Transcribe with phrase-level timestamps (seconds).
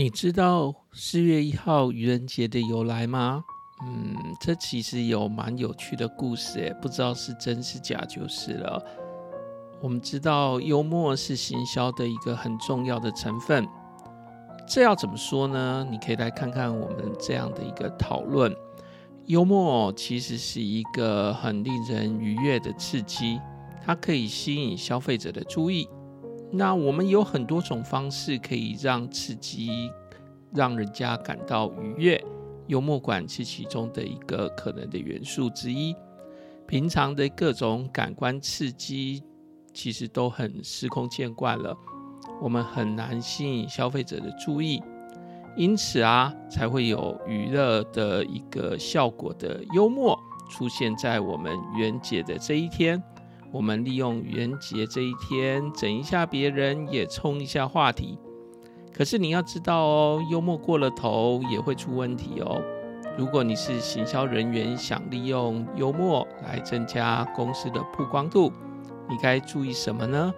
[0.00, 3.44] 你知道四月一号愚人节的由来吗？
[3.84, 8.82] 嗯，这其实有蛮有趣的故事，诶，不知道是真是假就是了。
[9.82, 13.68] 我们知道幽默是行销的一个很重要的成分，
[14.66, 15.86] 这要怎么说呢？
[15.90, 18.56] 你可以来看看我们这样的一个讨论。
[19.26, 23.38] 幽默其实是一个很令人愉悦的刺激，
[23.84, 25.86] 它可以吸引消费者的注意。
[26.52, 29.90] 那我们有很多种方式可以让刺激
[30.52, 32.24] 让人家感到愉悦，
[32.66, 35.94] 幽默感是其中的一个可能的元素之一。
[36.66, 39.22] 平常的各种感官刺激
[39.72, 41.76] 其实都很司空见惯了，
[42.42, 44.82] 我们很难吸引消费者的注意，
[45.56, 53.00] 因此啊，才会有娱乐的一个效果的幽默出现在我们元节的这一天。
[53.52, 58.18] 我们利用愚人节这一天整一下别人，也冲一下话题。
[58.92, 62.60] 可是你要知道哦，幽默过了头也会出问题哦。
[63.18, 68.52] 如果你是行销人员，想利用幽默来增加公司的曝光度，
[69.08, 70.32] 你该注意什么呢？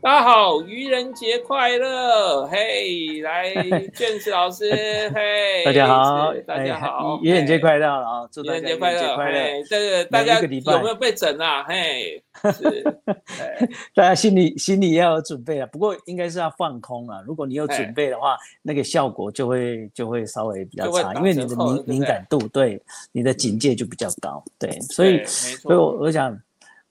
[0.00, 2.46] 大家好，愚人节快乐！
[2.46, 3.52] 嘿，来，
[3.92, 4.70] 卷子老师，
[5.12, 8.28] 嘿，大家好，大家好，愚人节快乐啊！
[8.30, 11.64] 祝愚人节快乐，嘿，这个大家有没有被整啊？
[11.64, 12.84] 嘿，是，
[13.92, 15.68] 大家心里心里要有准备啊。
[15.72, 17.20] 不过应该是要放空啊。
[17.26, 26.40] 如果你有准备的话，那个效果就会就会稍微比较差，因为你的敏敏感度，对，你的警戒就比较高，对，所以，所以我我想，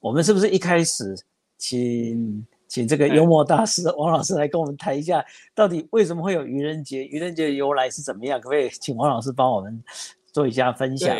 [0.01, 1.15] 我们是不是一开始
[1.57, 2.45] 请？
[2.67, 5.23] 请这个幽默大师 王老师来跟我们谈一下，
[5.55, 7.03] 到底为什么会有愚人节？
[7.05, 8.39] 愚人节的由来是怎么样？
[8.39, 9.83] 可不可以请王老师帮我们
[10.31, 11.15] 做一下分享？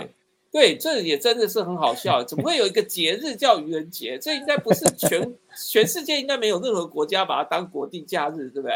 [0.51, 4.17] 对，这也真的是很好笑，怎么会有一个节日叫愚人节？
[4.17, 5.33] 这应该不是全
[5.69, 8.73] 全世界应该没有任何国家把它当国定假日，对不对？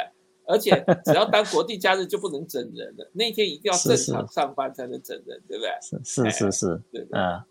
[0.48, 0.72] 而且
[1.06, 5.72] 只要当国定假日就不能整人了，那天一定要正常上班才能整人，对不对？
[6.04, 7.42] 是是是是，对嗯，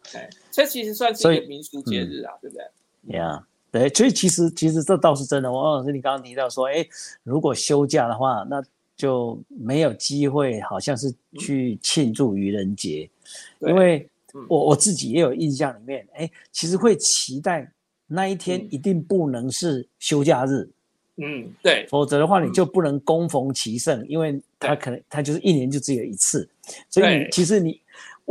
[0.50, 2.65] 这其实算是一个民俗节日啊，对不对
[3.09, 3.43] ？Yeah。
[3.72, 5.50] 对，所以其实其实这倒是真的。
[5.50, 6.84] 王老师，你刚刚提到说，哎，
[7.22, 8.62] 如果休假的话，那
[8.97, 13.08] 就没有机会，好像是去庆祝愚人节。
[13.60, 14.08] 因为
[14.48, 17.70] 我我自己也有印象里面，哎，其实会期待
[18.06, 20.69] 那一天一定不能是休假日。
[21.16, 26.48] 嗯，对，否则的话你就不能恭逢其盛，因为他可能他就是一年就只有一次，
[26.88, 27.80] 所以其实你。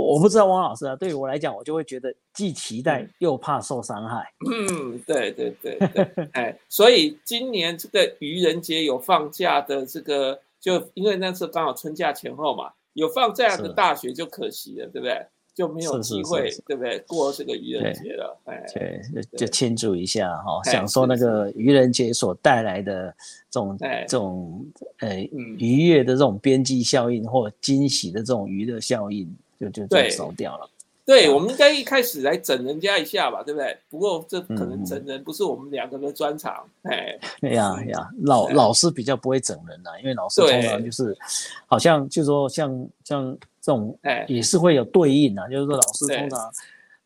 [0.08, 4.32] 我不知道汪老师啊，对于我来讲，我就会觉得既期待又怕受伤害。
[4.50, 15.26] 嗯，对对对对，哎，所以今年这个愚人节有放假的这个，就因为那次刚好春假前后嘛，有放假的大学就可惜了，对不对？
[15.56, 17.00] 就没有机会，对不对？
[17.00, 19.02] 过这个愚人节了，哎，对，
[19.38, 23.14] 就庆祝一下哈，享受那个愚人节所带来的
[23.50, 24.66] 这种这种
[25.00, 25.18] 呃
[25.58, 29.30] 愉悦的这种边际效应或惊喜的这种娱乐效应。
[29.60, 30.70] 就就就烧掉了。
[31.06, 33.76] 对，我们应该一开始来整人家一下吧，对不对？
[33.90, 36.64] 不过这可能整人不是我们两个的专长。
[36.84, 41.18] 哎，哎呀呀，老老师比较不会整人呐，因为老师通常就是，
[41.66, 46.52] 好像就说像像这种，哎，也是会有对应啊，就是说老师通常，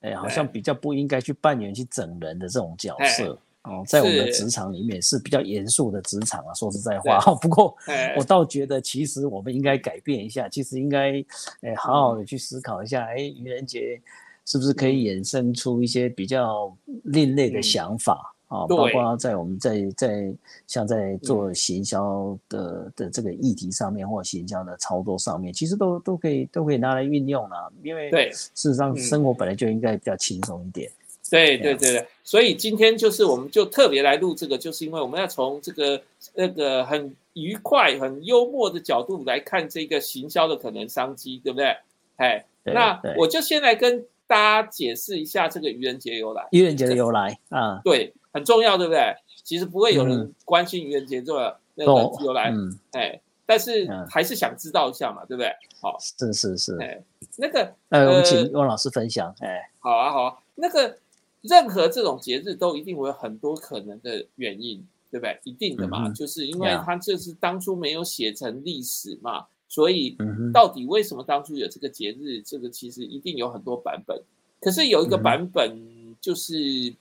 [0.02, 3.38] 哎，好像比较不应该去扮演去整人的这种角色。
[3.64, 6.54] 哦，在我们的职场里面是比较严肃的职场啊。
[6.54, 7.76] 说实在话， 不过
[8.18, 11.24] 我倒觉得，其实我们应该改变一下，其实应该，
[11.62, 14.02] 哎，好好的去思考一下，哎，愚人节
[14.46, 16.76] 是不是可以衍生出一些比较
[17.06, 18.68] 另类的想法啊？
[18.68, 20.34] 包括在我们在在
[20.68, 27.70] 像在做行销的的这个议题上面，或行销的操作上面，其实都都可以都可以拿来运用啊。
[27.82, 30.92] 因为事实上生活本来就应该比较轻松一点。
[31.34, 36.00] 对对对对，所以今天就是我们就特别来录这个，就是因为我们要从这个
[36.36, 41.76] 那个很愉快、很幽默的角度来看这个行销的可能商机，对不对？
[42.18, 46.48] 哎，那我就先来跟大家解释一下这个愚人节由来。
[46.52, 49.16] 愚人节的由来啊，对，很重要，对不对？
[49.44, 52.54] 其实不会有人关心愚人节这个那个由来，
[52.92, 55.52] 哎，但是还是想知道一下嘛，对不对？
[55.82, 57.02] 好，是是是，哎，
[57.38, 60.96] 那个呃，我们请汪老师分享，哎，好啊好啊，那个。
[61.44, 64.82] 任何这种节日都一定会有很多可能的原因，
[65.12, 65.38] 对不对？
[65.44, 70.16] 一定的嘛，就是因为它这是当初没有写成历史嘛，所以
[70.54, 72.42] 到底为什么当初有这个节日？
[72.42, 74.18] 这个其实一定有很多版本。
[74.62, 75.78] 可是有一个版本
[76.22, 76.54] 就是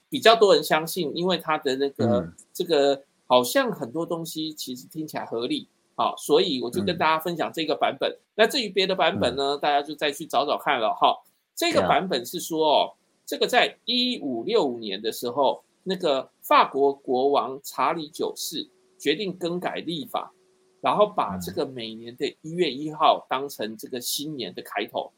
[0.09, 5.65] 比较多人相信，因为它的那个这个好像很多东西其实听起来合理，
[5.95, 8.13] 好，所以我就跟大家分享这个版本。
[8.35, 11.17] 那至于别的版本呢，大家就再去找找看了哈。
[11.55, 12.93] 这个版本是说哦。
[13.25, 20.33] 这个在一五六五年的时候，那个法国国王查理九世决定更改历法，
[20.81, 25.11] 然后把这个每年的一月一号当成这个新年的开头。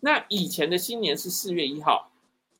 [0.00, 2.10] 那以前的新年是四月一号，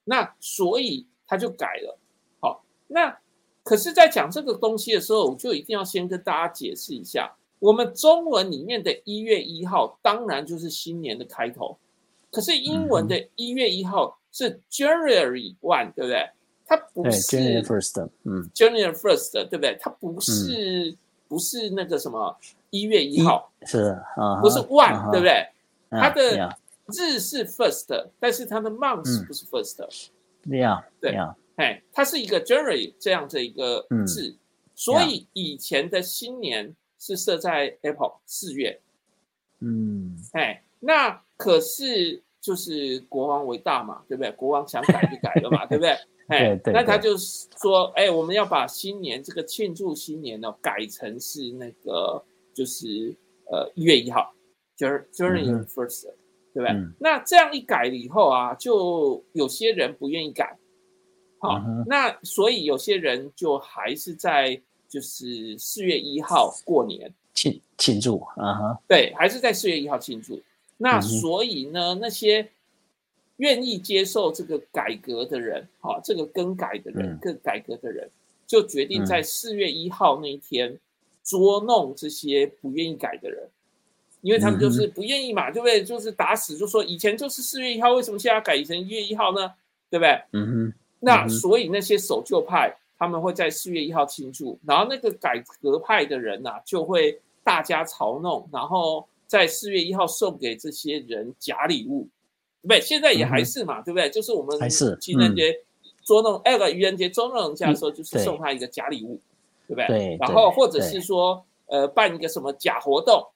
[0.04, 1.98] 那所以他就改了。
[2.40, 3.18] 好，那
[3.64, 11.78] 可是，在讲这个东西的时候，我就一定要先跟大家解释一下，我们中文里面的一月一号当然就是新年的开头，
[12.30, 16.30] 可是英文的一月一号是 January one，对不对？
[16.66, 19.76] 它不是 January first，嗯，January first，对不对？
[19.80, 20.96] 它不是
[21.28, 22.34] 不是那个什么
[22.70, 25.46] 一月一号，是啊，不是 one，对不对？
[25.90, 26.56] 它的
[26.86, 29.76] 日是 first，但是它的 month 不是 first，
[30.48, 34.34] 对呀，对呀，哎，它是一个 January 这样的一个字，
[34.74, 38.80] 所以以前的新年是设在 April 四月，
[39.60, 44.32] 嗯，哎，那可是就是国王为大嘛，对不对？
[44.32, 45.96] 国王想改就改了嘛， 对不对？
[46.26, 52.20] 哎，那他就说，哎，我们要把新年这个庆祝新年呢，改成是那个
[52.52, 53.14] 就是
[53.46, 54.34] 呃一月一号
[54.76, 56.02] ，January first，
[56.52, 56.70] 对不对？
[56.98, 60.58] 那这样一改了以后啊，就有些人不愿意改，
[61.38, 70.40] 好，那所以有些人就还是在就是四月一号过年庆庆祝啊哈，对，还是在四月一号庆祝。
[70.82, 72.50] 那所以呢，那些。
[73.38, 78.08] 愿意接受这个改革的人，哈，这个更改的人，更改革的人，
[78.46, 80.78] 就决定在四月一号那一天
[81.24, 83.48] 捉弄这些不愿意改的人，
[84.20, 85.82] 因为他们就是不愿意嘛，对不对？
[85.82, 89.52] 就是打死就说以前就是四月一号，为什么现在改成一月一号呢？
[89.90, 90.22] 对不对？
[90.32, 90.74] 嗯哼。
[91.00, 102.06] 那所以那些守旧派他们会在四月一号庆祝，然后那个改革派的人呐就会大家嘲弄，然后在四月一号送给这些人假礼物。
[102.60, 102.78] 不对？
[102.82, 104.10] 现在也还是嘛，对不对？
[104.10, 104.70] 就是我们
[105.00, 105.58] 情人节
[106.04, 109.18] 捉弄，哎，个愚人节捉弄人家的时候，就是送他一个假礼物，
[109.66, 109.86] 对不对？
[109.88, 110.16] 对。
[110.20, 113.26] 然后或者是说，呃，办一个什么假活动，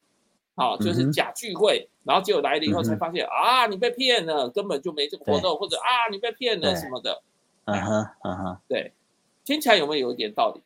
[0.54, 7.22] 好，就是假聚会，然后结果来了以后才发现啊，你被骗了，根本就没这个活动，或者啊，你被骗了什么的。
[7.64, 8.92] 嗯哼，嗯哼，对，
[9.46, 10.60] 听起来有没有有一点道理？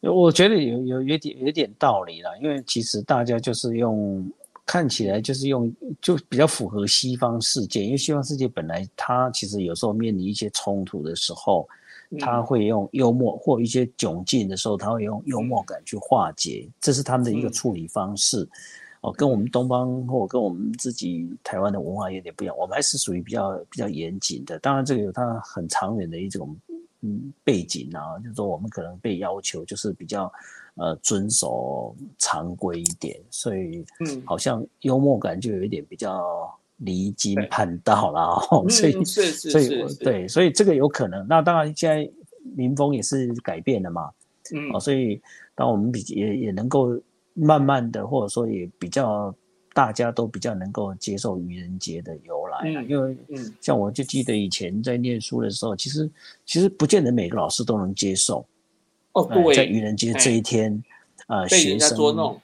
[0.00, 4.28] 我觉得有有有点有点道理啦，因为其实大家就是用。
[4.68, 5.72] 看起来就是用
[6.02, 11.68] 就比较符合西方世界，因为西方世界本来它其实有时候面临一些冲突的时候，
[12.18, 18.44] 他会用幽默或一些窘境的时候，他会用幽默感去化解，这是他们的一个处理方式。
[19.02, 24.58] 哦，跟我们东方或跟我们自己台湾的文化有点不一样，我们还是属于比较比较严谨的。
[24.58, 26.56] 当然，这个有它很长远的一种
[27.02, 30.32] 嗯背景啊，就是说我们可能被要求就是比较。
[30.78, 38.20] 呃，遵守常规一点，所以嗯，好像幽默感就有一点比较离经叛道了
[38.50, 38.68] 哦。
[38.68, 39.50] 所以是是
[39.88, 41.26] 是，对，所以这个有可能。
[41.26, 42.06] 那当然，现在
[42.54, 44.10] 民风也是改变了嘛，
[44.52, 45.18] 嗯，哦，所以
[45.54, 46.90] 当我们比也也能够
[47.32, 49.34] 慢慢的，或者说也比较
[49.76, 52.82] 大家都比较能够接受愚人节的由来啊。
[52.88, 56.10] 因为嗯，像我就记得以前在念书的时候，其实
[56.46, 58.46] 其实不见得每个老师都能接受。
[59.12, 60.82] 哦，对，在愚人节这一天，
[61.26, 62.40] 呃，学生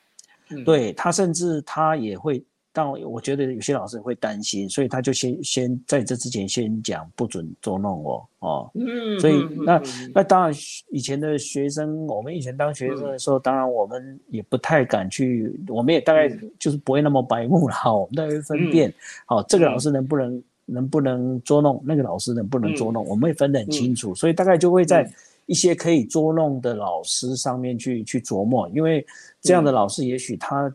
[0.66, 8.70] 对他甚至他也会，但我觉得有些老师会担心，所以他就先先在这之前先讲不准捉弄我哦。
[8.74, 9.82] 嗯，所以那
[10.14, 10.52] 那当然
[10.90, 18.92] 以前的学生，我们以前当学生的时候，当然我们也不太敢去，我们也大概就是不会那么白目了哈， 我们大概分辨，
[19.26, 25.10] 好，这个老师能不能能不能捉弄，那个老师能不能捉弄，我们也分得很清楚，所以大概就会在。
[25.46, 29.04] 一些可以捉弄的老师上面去去琢磨，因为
[29.40, 30.72] 这样的老师也许他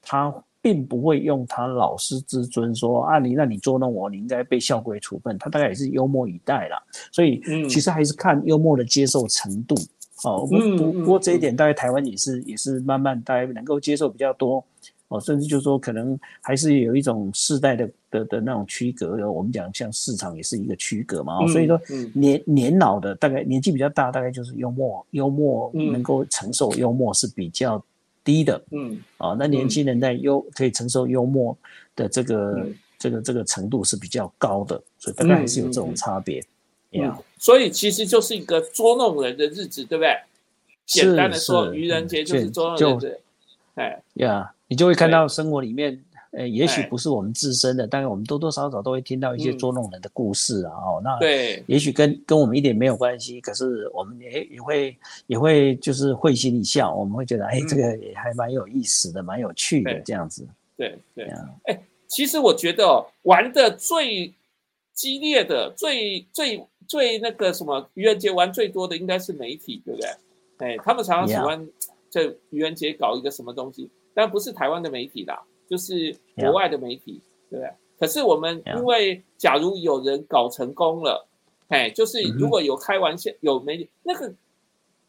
[0.00, 0.34] 他
[0.66, 5.38] 并不会用他老师之尊说啊你那你捉弄我，你应该被校规处分。
[5.38, 6.76] 他大概也是幽默以待了，
[7.12, 9.76] 所以其实还是看幽默的接受程度
[10.24, 10.44] 哦。
[10.44, 14.64] 不不不过这一点，大概台湾也是也是慢慢大家能够接受比较多。
[15.06, 19.30] 哦，甚至就是说，可能还是有一种世代的的的那种区隔。
[19.30, 21.46] 我们讲像市场也是一个区隔嘛。
[21.46, 21.80] 所以说，
[22.12, 27.80] 年年老的大概年纪比较大，大概就是幽默，幽默能够承受幽默是比较
[28.26, 28.62] 低的。
[28.72, 31.56] 嗯，啊，那年轻人在幽可以承受幽默
[31.94, 32.66] 的这个
[32.98, 36.44] 这个这个程度是比较高的，所以大概还是有这种差别。
[36.92, 40.14] 嗯，所以其实就是一个捉弄人的日子，对不对？
[40.84, 43.20] 简单的说，愚人节就是捉弄日子。
[43.76, 44.52] 哎，呀。
[44.68, 46.02] 你就会看到生活里面，
[46.36, 50.72] 呃，也许不是我们自身的，但是我们多多少少都会听到一些捉弄人的故事啊。
[50.72, 54.94] 哦，那对，也许跟跟我们一点没有关系，可是我们也也会
[55.28, 60.46] 也会就是会心一笑，我们会觉得，哎，这个也还蛮有意思的，蛮有趣的这样子。
[60.76, 64.30] 对对啊，哎，其实我觉得玩的最
[64.92, 70.10] 激烈的、最最最那个什么愚人节玩最多的应该是媒体，对不对？
[70.58, 71.66] 哎，他们常常喜欢
[72.10, 77.20] 在愚人节搞一个什么东西，但不是台湾的媒体啦，就是国外的媒体，
[77.50, 77.70] 对不对？
[77.98, 81.26] 可是我们因为假如有人搞成功了，
[81.68, 84.32] 哎，就是如果有开玩笑有媒体那个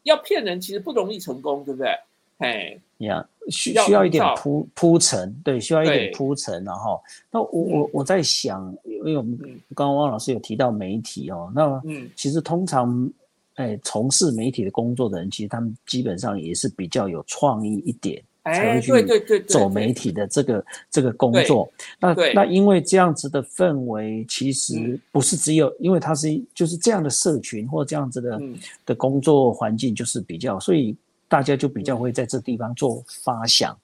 [0.04, 1.94] 要骗人，其实不容易成功，对不对？
[2.38, 9.36] 哎，呀，需需要一点铺铺陈，对，需要一点铺陈，然后，那我我我在想，因为我们
[9.74, 13.10] 刚刚汪老师有提到媒体哦，那嗯，其实通常，
[13.56, 18.22] 哎，从事媒体的工作的人，其实他们基本上也是比较有创意一点，
[18.54, 21.70] 才会去走媒体的这个这个工作。
[22.00, 28.40] 那那因为这样子的氛围，其实不是只有，因为它是就是这样的社群或这样子的
[28.86, 30.96] 的工作环境，就是比较，所以。
[31.30, 33.78] 大家就比较会在这地方做发想，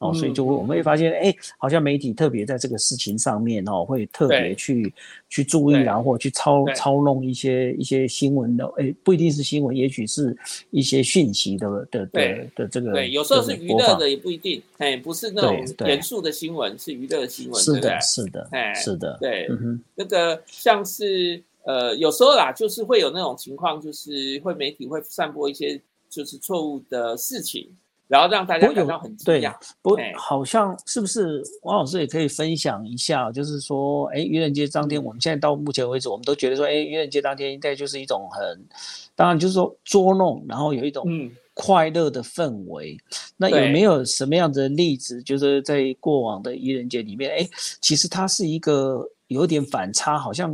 [0.00, 4.92] 哦，所以就会我们会发现，哎，好像媒体特别在这个事情上面哦，会特别去
[5.28, 10.34] 去注意，然后去操操弄一些一些新闻的，哎，不一定是新闻，也许是
[10.70, 12.92] 一些讯息的的的的这个。
[12.92, 19.48] 对，有时候是娱乐的，也不一定，哎，不是那种严肃的新闻，是娱乐新闻，是的，是的，哎，是的，对，
[19.94, 25.80] 那个像是呃，有时候啦，就是会有那种情况，就是会媒体会散播一些。
[26.12, 27.68] 就是错误的事情，
[28.10, 29.54] 然后让大家感到很惊讶。
[29.80, 33.30] 不，好像是不是王老师也可以分享一下？
[33.30, 38.66] 就是说，哎，愚人节当天，我们现在到目前为止，我们都觉得说，哎，愚人节当天应该就是一种很，
[39.14, 41.06] 当然就是说捉弄，然后有一种
[41.54, 42.98] 快乐的氛围。
[43.36, 45.22] 那有没有什么样的例子？
[45.22, 47.48] 就是在过往的愚人节里面，哎，
[47.80, 50.52] 其实它是一个有点反差，好像，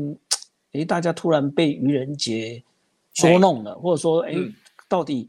[0.73, 2.63] 哎，大家突然被愚人节
[3.15, 4.35] 捉弄了，或者说，哎。
[4.89, 5.29] 到底，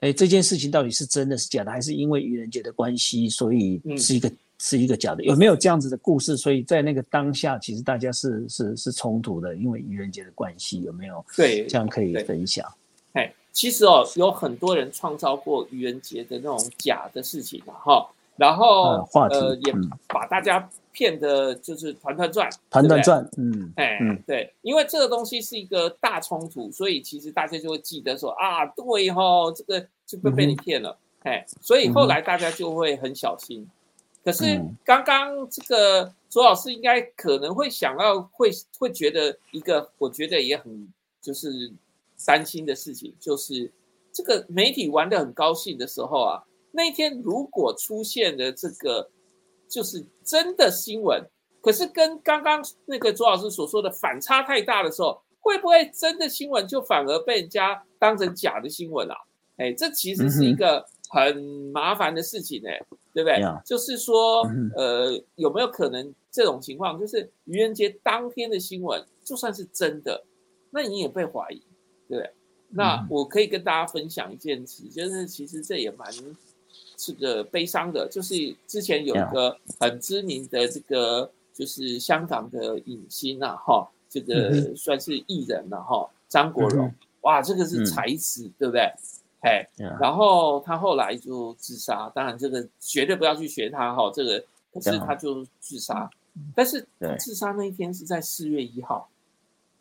[0.00, 5.22] 哎，这件事情到底是真的是假的，还是因为愚人节的关系，所以是一个是一个假的？
[5.24, 6.36] 有没有这样子的故事？
[6.36, 11.24] 所以在那个当下，其实大家是是是冲突的，因为愚人节的关系，有没有？
[11.36, 12.66] 对，这样可以分享。
[13.12, 18.08] 哎，其实哦，有很多人创造过愚人节的那种假的事情的哈，
[18.40, 19.74] 然后呃，也
[20.08, 20.68] 把大家。
[20.92, 29.22] 骗的就是团团转，团团转，嗯，哎，对，因为这个东西是一个大冲突，所以其实大家就会记得说啊，对哈，
[29.54, 33.64] 这个就被被你骗了，哎，所以后来大家就会很小心。
[34.24, 40.92] 可是刚刚这个左老师应该可能会想要，会会觉得一个，我觉得也很
[41.22, 41.72] 就是
[42.26, 43.70] 担心的事情，就是
[44.12, 49.10] 这个媒体玩的很高兴的时候啊，那一天如果出现的这个。
[49.72, 51.24] 就是真的新闻，
[51.60, 59.14] 可是跟刚刚那个左老师所说的反差太大的时候，会不会真的新闻就反而被人家当成假的新闻啊？
[59.58, 61.40] 哎，这其实是一个很
[61.72, 62.82] 麻烦的事情哎，
[63.14, 63.40] 对不对？
[63.64, 64.42] 就是说，
[64.74, 70.20] 呃，有没有可能这种情况，就是愚人节当天的新闻就算是真的，
[70.72, 71.62] 那你也被怀疑，
[72.08, 72.30] 对不对？
[72.70, 76.08] 那我可以跟大家分享一件事，就是其实这也蛮。
[77.00, 86.92] 是个悲伤的，就是之前有一个很知名的这个，就是香港的影星啊，哈，这个算是艺人了哈，张国荣，
[87.22, 88.92] 哇，这个是才子，对不对？
[89.40, 89.66] 哎，
[89.98, 96.10] 然后他后来就自杀，当然这个绝对不要去学他哈，这个可是他就自杀，
[96.54, 96.86] 但是
[97.18, 99.08] 自杀那一天是在四月一号，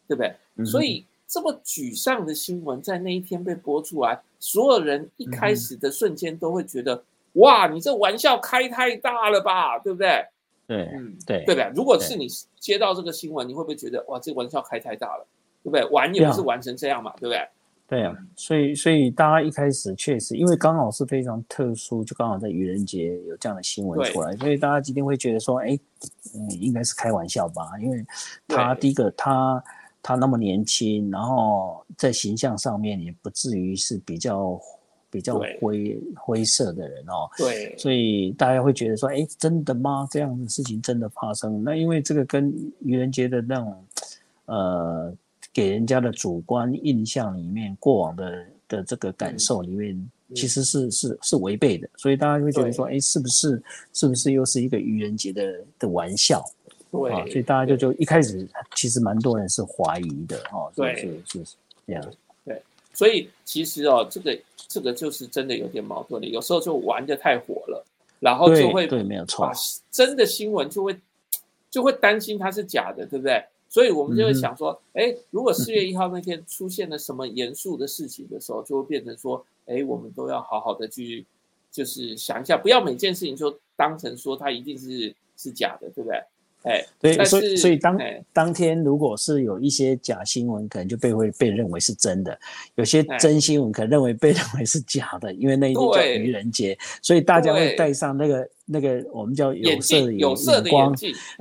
[0.07, 0.65] 对不对？
[0.65, 7.03] 所以这么沮丧的新闻在那一天被播出来，所有人一开始的瞬间都会觉得。
[7.33, 10.25] 哇，你这玩笑开太大了吧，对不对？
[10.65, 11.71] 对，嗯，对，对？
[11.75, 12.27] 如果是你
[12.59, 15.27] 接到这个新闻，你会不会觉得哇，这玩笑开太大了，
[15.63, 15.85] 对不对？
[15.91, 17.47] 玩也不是玩成这样嘛，对不对？
[17.87, 25.79] 对啊，所以所以大家一开始确实，因为刚好是非常特殊，就刚好在愚人节有这样的新闻出来，所以大家今天会觉得说，哎，
[26.35, 27.63] 嗯，应该是开玩笑吧？
[27.79, 28.03] 因为
[28.47, 29.63] 他第一个他
[30.01, 34.59] 他那么年轻，然后在形象上面也不至于是比较。
[35.11, 40.07] 比较灰灰色的人哦，对，所以大家会觉得说，哎，真的吗？
[40.11, 41.63] 这样的事情真的发生？
[41.63, 43.85] 那因为这个跟愚人节的那种，
[44.45, 45.11] 呃，
[45.51, 53.59] 给人家的主观印象里面，过往的的这个感受里面，其实是是是违背的，所以大家会觉得说，哎，是不是
[53.93, 56.45] 是不是又是一个愚人节的的玩笑？
[56.91, 61.55] 对，所以大家就就一开始其实蛮多人是怀疑的哦，对，是是
[61.85, 62.13] 这样，
[62.45, 62.61] 对，
[62.93, 64.37] 所以其实哦，这个。
[64.67, 67.83] 这个就是真的有点矛盾的，有时候就玩的太火了，
[68.19, 69.51] 然后就会对没有错，
[69.89, 70.95] 真的新闻就会
[71.71, 73.43] 就会担心它是假的，对不对？
[73.67, 81.25] 所以我们就会想说，哎，如果四月一号那天出现了什么严肃的事情的时候，就会变成说，哎，我们都要好好的去
[81.71, 86.21] 就是想一下，不要每件事情就当成说它一定是是假的，对不对？
[86.63, 87.97] 哎，对，所以所以当
[88.33, 92.33] 当天如果是有一些假新闻，可能就被会被认为是真的；
[92.75, 100.93] 有些真新闻可能认为被认为是假的，因为那一天叫愚人节，所以大家会戴上那个那个我们叫有色的有色的光，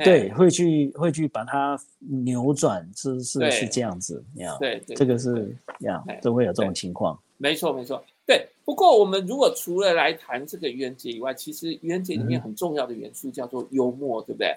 [0.05, 1.77] 对，会去会去把它
[2.25, 7.19] 扭转，是是是这样子，呀，对，这个是呀，都会有这种情况。
[7.39, 8.47] 没错，没错，对。
[8.65, 14.55] 不过我们如果除了来谈这个愚人节以外，其实愚人节里面很重要的元素叫做幽默，对不对？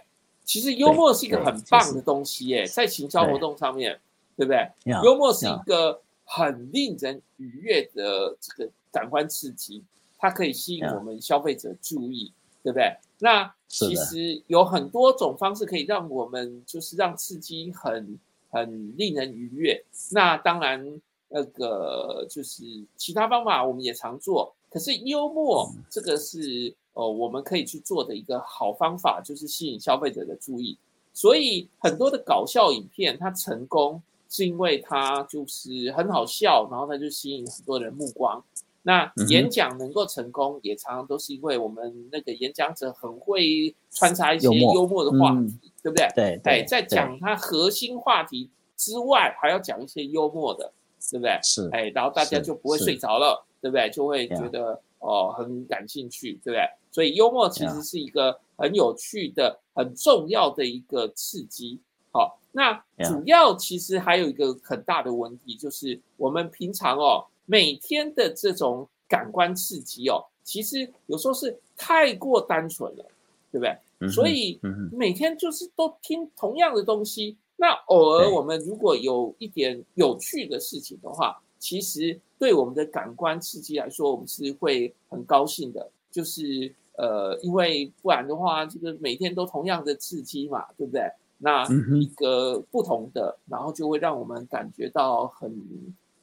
[0.52, 3.98] 其实幽默是一个很棒的东西耶，在行销活动上面，
[4.36, 4.70] 对不对？
[5.02, 9.82] 幽默是一个很令人愉悦的这个感官刺激，
[10.18, 12.94] 它可以吸引我们消费者注意，对不对？
[13.20, 19.82] 那其实有很多种方式可以让我们就是让刺激很很令人愉悦。
[20.12, 22.66] 那当然，那个就是
[22.98, 26.76] 其他方法我们也常做，可是幽默这个是。
[26.94, 30.78] 哦，我们可以去做的一个好方法就是吸引消费者的注意，
[31.14, 38.44] 所以很多的搞笑影片它成功是因为它就是很好笑，然后它就吸引很多人目光。
[38.84, 46.08] 那演讲能够成功，也常常都是因为我们那个演讲者很会穿插一些幽默的话题，对不对？
[46.16, 50.74] 对，哎，在讲他核心话题之外，还要讲一些幽默的，
[51.12, 51.40] 对不对？
[51.44, 53.88] 是，哎，然后大家就不会睡着了，对不对？
[53.92, 56.68] 就会觉得哦很感兴趣，对不对？
[56.92, 61.80] 所以幽默其实是一个很有趣的、很重要的一个刺激。
[62.14, 62.74] 好，那
[63.06, 73.06] 主要其实还有一个很大的问题，就是我们平常哦每天的这种感官刺激哦，其实有时候是太过单纯了，
[73.50, 74.10] 对不对？
[74.10, 74.60] 所以
[74.92, 77.38] 每天就是都听同样的东西。
[77.56, 86.76] 那偶尔我们如果有一点有趣的事情的话，其实对我们的感官刺激来说，我们是会很高兴的，就是。
[87.02, 91.02] 呃，因为不然的话，这个每天都同样的刺激嘛，对不对？
[91.40, 91.66] 那
[92.00, 95.52] 一个不同的，然后就会让我们感觉到很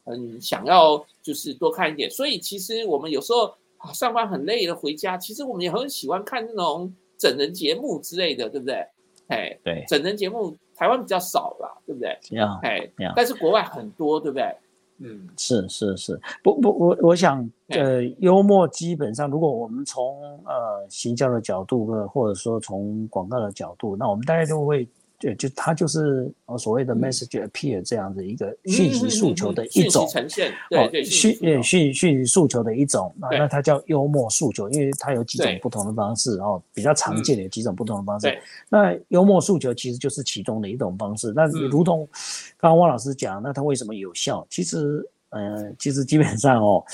[0.04, 2.08] 很想要，就是多看一点。
[2.08, 3.52] 所以其实我们有时候
[3.92, 8.86] 上班很累了，回家其实我们也很喜欢看那种整人节目之类的，对不对？
[9.26, 12.16] 哎，对，整人节目台湾比较少啦，对不对？
[12.62, 14.56] 哎，但是国外很多，对不对？
[14.98, 24.88] 嗯，是是是，不不，我我想，呃，幽默基本上，如果我们从呃行销的角度，或者说从广告的角度，那我们大家都会。
[25.18, 38.38] 对，就它就是呃所谓的 message appeal 这样的一个讯息诉求的一种呈现，对对讯讯讯息诉求的一种，那那它叫幽默诉求，因为它有几种不同的方式哦，比较常见的有几种不同的方式。
[38.68, 41.32] 那幽默诉求其实就是其中的一种方式。
[41.34, 42.08] 那如同
[42.56, 44.46] 刚刚汪老师讲，那它为什么有效？
[44.48, 46.84] 其实，嗯，其实基本上哦。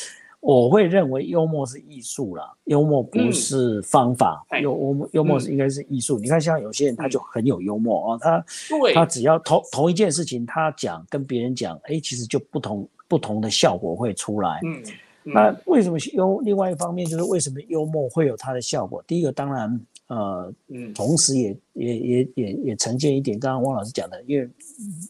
[0.44, 6.18] 我会认为幽默是艺术啦，幽默不是方法，幽幽默幽默是应该是艺术。
[6.18, 8.44] 你看，像有些人他就很有幽默啊，他
[8.92, 14.60] 他只要同同一件事情，他讲跟别人讲，哎，其实就不同不同的效果会出来。
[14.64, 14.82] 嗯，
[15.22, 16.40] 那为什么幽？
[16.40, 19.02] 另外一方面就是为什么幽默会有它的效果？
[19.06, 19.80] 第一个当然。
[20.06, 24.46] 呃，嗯，同时也也也也也呈现一点，刚刚汪老师讲的，因为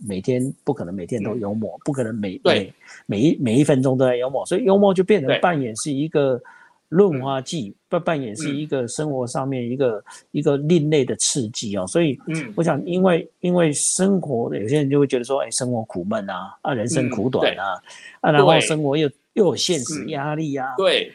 [0.07, 2.73] 每天不可能每天都幽默，不可能每每
[3.07, 6.41] 每一每一分钟都在幽默，所以幽默就变成扮演是一个
[6.89, 11.85] 润滑剂，扮扮演是一个生活上面一个一个另类的刺激哦。
[11.89, 17.83] 所以，嗯，我想，因为因为生活有些人就会觉得说，哎，生活苦闷啊，啊，人生苦短啊，
[18.21, 21.11] 啊，然后生活又又有现实压力啊，对，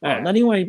[0.00, 0.68] 哦，那另外。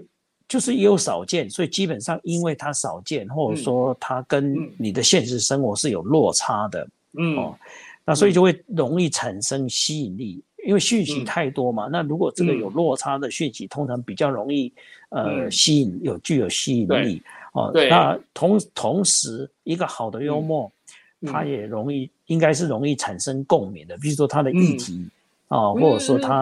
[0.52, 6.86] 就是也有少见，所以基本上因为它少见，或者说它跟你的现实生活是有落差的，
[7.18, 7.58] 嗯，哦，
[8.04, 11.88] 那所以就会容易产生吸引力，因为讯息太多嘛。
[11.90, 14.70] 那如果这个有落差的讯息，通常比较容易
[15.08, 17.72] 呃吸引，有具有吸引力哦。
[17.90, 20.70] 那同同时，一个好的幽默，
[21.26, 25.08] 它也容易应该是容易产生共鸣的，比如说它的议题。
[25.52, 26.42] 啊，或者说他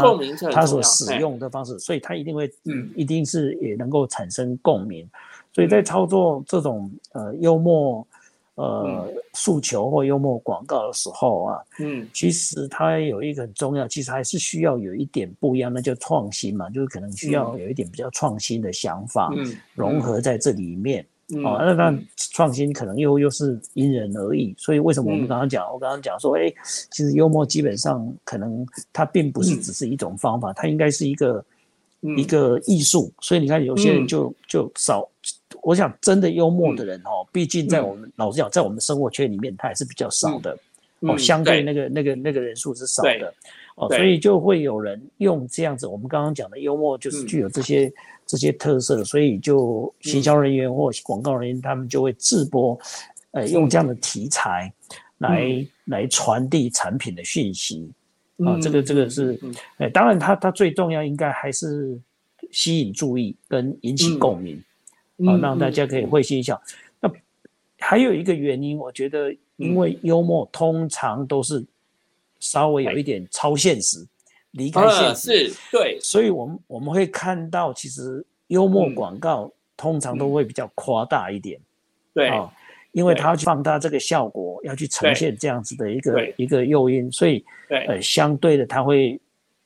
[0.51, 5.09] 他所使用的方式，所以他一定会，嗯，一定是也能够产生共鸣。
[5.51, 8.05] 所以在操作这种呃幽默
[8.53, 19.33] 呃诉求或幽默广告的时候啊，嗯，其实它有一个很重要，其实还是需要有一点不一样，那叫创新嘛，就是可能需要有一点比较创新的想法
[19.73, 21.03] 融合在这里面。
[21.43, 21.99] 哦，那那
[22.33, 26.51] 创新可能又又是因人而异，所以为什么我们刚刚讲，我刚刚讲说，哎，
[26.89, 31.45] 其实幽默基本上可能它并不是只是一种方法，它应该是一个
[32.17, 33.11] 一个艺术。
[33.21, 35.07] 所以你看，有些人就就少，
[35.61, 40.57] 我想真的幽默的人哦，毕竟在我们老实讲，在我们生活圈里面，他还是比较少的
[41.01, 43.31] 哦，相对那个那个那个人数是少的
[43.79, 47.91] 哦，所以就会有人用这样子，我们刚刚讲的幽默就是具有这些。
[48.29, 52.79] 这些特色，所以就行销人员或广告人员，他们就会自播
[53.31, 54.71] 呃，用这样的题材
[55.17, 57.91] 来来传递产品的讯息
[58.45, 59.35] 啊，这个这个是，
[59.79, 61.99] 呃，当然它它最重要应该还是
[62.51, 64.63] 吸引注意跟引起共鸣，
[65.25, 66.61] 啊，让大家可以会心一笑。
[67.01, 67.11] 那
[67.79, 71.65] 还有一个原因，我觉得因为幽默通常都是
[72.39, 74.05] 稍微有一点超现实，
[74.51, 81.59] 离开现实，是对，所以我们我们会看到其实幽默广告通常都会比较夸大一点，
[82.13, 82.27] 对。
[82.27, 82.51] 啊。
[82.91, 89.17] 因为它要去放大这个效果，要去呈现这样子的一个一个诱因，所以呃，相对的它会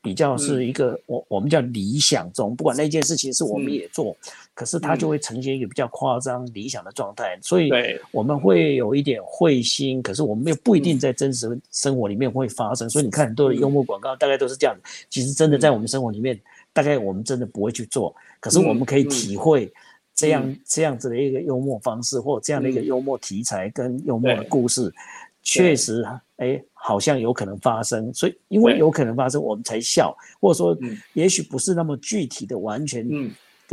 [0.01, 4.13] 比较是一个我我们叫理想中，不管那件事情是我们也做，
[4.53, 7.69] 可是它就会呈现一个比较夸张理想的状态，所以
[8.11, 14.75] 我们会有一点会心，可是我们又不一定在真实生活里面会发生，所以你看很多的幽默广告大概都是这样，
[15.09, 16.39] 其实真的在我们生活里面，
[16.71, 19.71] 大概我们真的不会去做，可是我们可以体会。
[20.15, 24.93] 这样这样子的一个幽默方式，或这样的一个幽默题材跟幽默的故事，
[25.41, 26.05] 确实，
[26.37, 28.13] 哎，好像有可能发生。
[28.13, 30.77] 所以，因为有可能发生，我们才笑，或者说，
[31.13, 33.03] 也许不是那么具体的，完全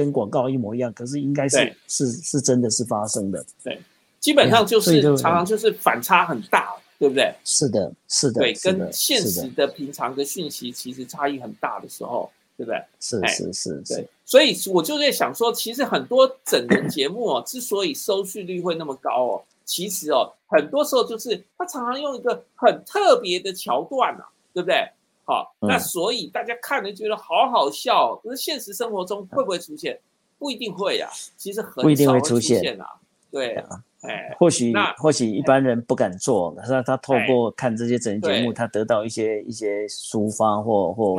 [0.04, 3.44] 跟广告一模一样，可是应该是是是真的是发生的。
[3.62, 3.80] 对，
[4.18, 7.34] 基本上就是常常就是反差很大，对不对？
[7.44, 12.30] 是的，是的，对，跟现实的平常的讯息其实差异很大的时候。
[12.56, 12.78] 对不对？
[13.00, 24.86] 是是是，对，所以我就在想说，其实很多整人节目哦，之所以收视率会那么高哦，其实哦，很多时候就是他常常用一个很特别的桥段啊，对不对？
[25.24, 29.98] 好，那所以大家看了觉得好好笑，可是现实生活中会不会出现？
[30.38, 32.86] 不一定会呀，其实很少会出现啊，
[33.30, 33.84] 对啊。
[34.02, 41.18] 哎，或许或许一般人不敢做，可是他透过看这些整人节目，他得到一些一些抒发或或，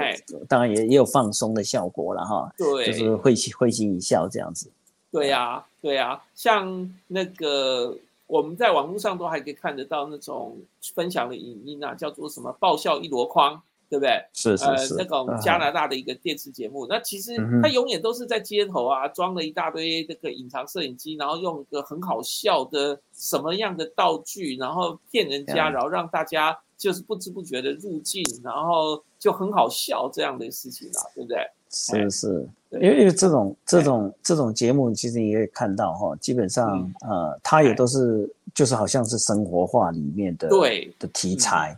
[0.50, 2.52] 当然也也有放松的效果了哈。
[2.58, 4.68] 对，就是会心会心一笑这样子。
[5.12, 10.58] 对呀，对呀，像那个我们在网络上都还可以看得到那种
[10.96, 13.62] 分享的影音啊，叫做什么爆笑一箩筐。
[13.91, 14.25] 对不对？
[14.32, 31.45] 是是是，那种加拿大的一个电视节目，那其实他永远都是在街头啊，装了一大堆这个隐藏摄影机，然后用一个很好笑的什么样的道具，然后骗人家，然后让大家就是不知不觉的入境，然后就很好笑这样的事情啊，对不对？
[31.72, 41.78] 是是，因为因为这种这种这种节目，其实你也看到哈，基本上呃，它也都是就是好像是生活化里面的对的题材，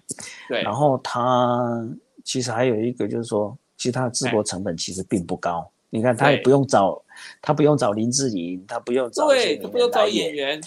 [0.49, 1.87] 对，然后它。
[2.25, 5.69] 其实还有一个就是说，其实它的制作成本其实并不高。
[5.89, 6.97] 你看，他也不用找，
[7.41, 10.61] 他不用找林志颖，他不用找对，他不用找演员。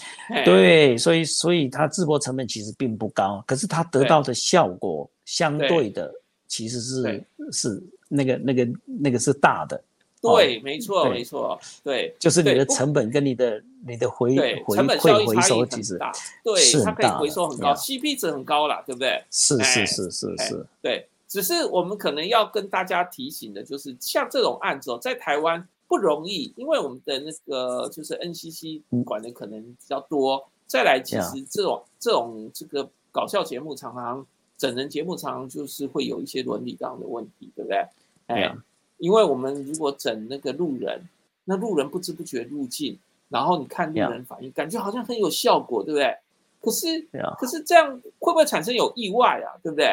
[0.45, 5.89] 对，所以所以他制播成本其实并不高，可是他得到的效果相对。
[5.89, 6.13] 的
[6.47, 9.81] 其实是是那个那个那个是大的。
[10.19, 16.11] 对，没错，没错，对，就是你的成本跟你的你的回回馈回收其实大
[16.43, 19.23] 对，它可以回收很高，CP 值很高了，对不对？
[19.29, 21.07] 是是是是是，对。
[21.27, 30.47] 只是我们可能要跟大家提醒的，就是像这种案子哦，在台湾不容易，因为我们的那个就是 NCC 管的可能比较多。
[30.65, 34.25] 再来，其实这种这种这个搞笑节目，常常
[34.57, 37.85] 整人节目，常常就是会有一些伦理上的问题，对不对？
[38.27, 38.53] 哎，
[38.97, 41.01] 因为我们如果整那个路人，
[41.45, 42.97] 那路人不知不觉入境，
[43.29, 46.15] 然后你看路人反应，感觉好像很有效果，对不对？
[46.59, 49.55] 可是，可是这样会不会产生有意外啊？
[49.63, 49.85] 对不对？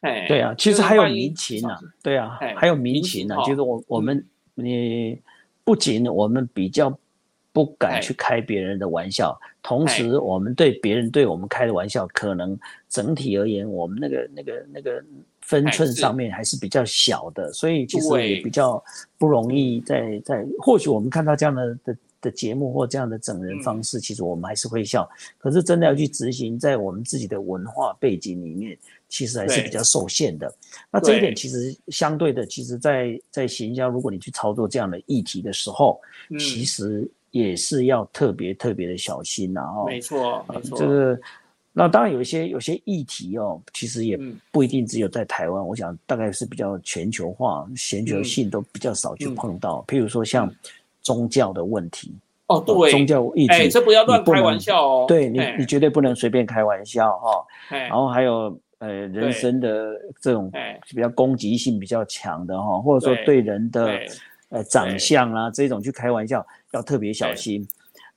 [0.00, 5.20] 哎对啊，其实还有民情啊，对啊，还有民情啊，就是我我们你
[5.64, 6.96] 不仅我们比较
[7.52, 15.02] 不敢去开别人的玩笑，同时我们对别人对我们开的玩笑，可能整体而言，我们那个那个那个
[15.48, 18.82] 分寸上面还是比较小的，所以其实也比较
[19.18, 20.46] 不容易在在。
[20.60, 25.08] 或许我们看到这样的的的节目或这样的整人方式，其实我们还是会笑。
[25.38, 28.78] 可是真的要去执行，在我们自己的文化背景里面。
[29.10, 30.54] 其实还是比较受限的。
[30.90, 35.98] 那这一点其实相对的，其实，在在行销，如果你去操作这样的议题的时候，
[36.38, 39.62] 其实也是要特别特别的小心呐。
[39.62, 40.76] 哦，没错，没错。
[40.76, 41.20] 这个，
[41.78, 44.18] 那当然有一些有些议题哦，其实也
[44.50, 45.66] 不一定只有在台湾。
[45.66, 49.84] 我想大概是比较全球化、全球性都比较少去碰到。
[49.86, 50.52] 譬如说像
[51.00, 52.12] 宗教的问题。
[52.48, 55.04] 哦，对，宗教议题，哎，这不要乱开玩笑哦。
[55.06, 57.46] 对你，你绝对不能随便开玩笑哈。
[57.70, 58.58] 然后还有。
[58.80, 60.48] 呃，人生的这种
[60.88, 63.98] 比较攻击性比较强的哈，或者说对人的
[64.50, 67.66] 呃长相啊这种去开玩笑，要特别小心。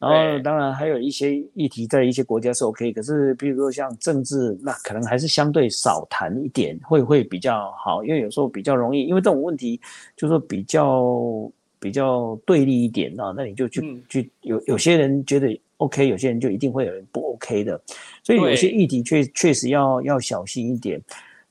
[0.01, 9.79] 然后当然还有一些议题在一些国家是 OK，可是比如说像政治，那可能还是相对少谈一点，会会比较好，因为有时候比较容易，因为这种问题
[10.17, 17.79] 就是说比较比较对立一点啊，那你就去去有有些人觉得 OK，有些人就一定会有人不 OK 的，
[18.23, 20.99] 所以有些议题确确实要要小心一点。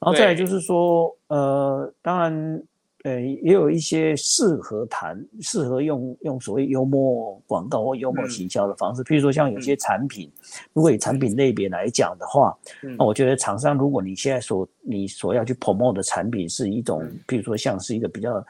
[0.00, 2.62] 然后再来就是说，呃，当然。
[3.04, 10.30] 呃，也有一些适合谈、适合用用所谓幽默广告或幽默行销的方式，譬如说像有些产品，
[10.74, 12.54] 如果以产品类别来讲的话，
[12.98, 18.44] 那我觉得厂商如果你现在所你所要去 promote 的产品是一种，譬如说像是一个比较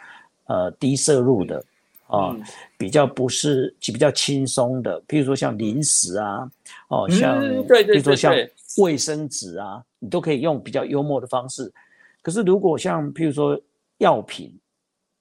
[0.47, 1.65] 呃低摄入的
[2.09, 2.37] 啊，
[2.77, 6.51] 比较不是比较轻松的，譬如说像零食啊，
[6.89, 8.35] 哦，像譬如说像
[8.79, 11.73] 卫生纸啊，你都可以用比较幽默的方式。
[12.21, 13.59] 可是如果像譬如说，
[14.01, 14.53] 药品，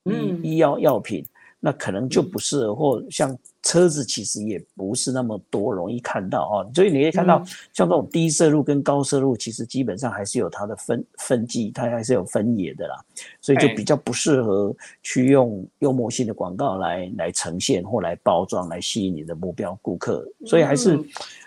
[0.05, 1.25] 嗯，医药药品，
[1.59, 12.95] 那可能就不适合，或像车子其实也不是那么多容易看到啊，所以你可以看到，像这种低摄入跟高摄入，其实基本上还是有它的分分际，它还是有分野的啦，
[13.41, 20.97] 所以就比较不适合去用幽默性的广告来来呈现或来包装来吸引你的目标顾客，所以还是，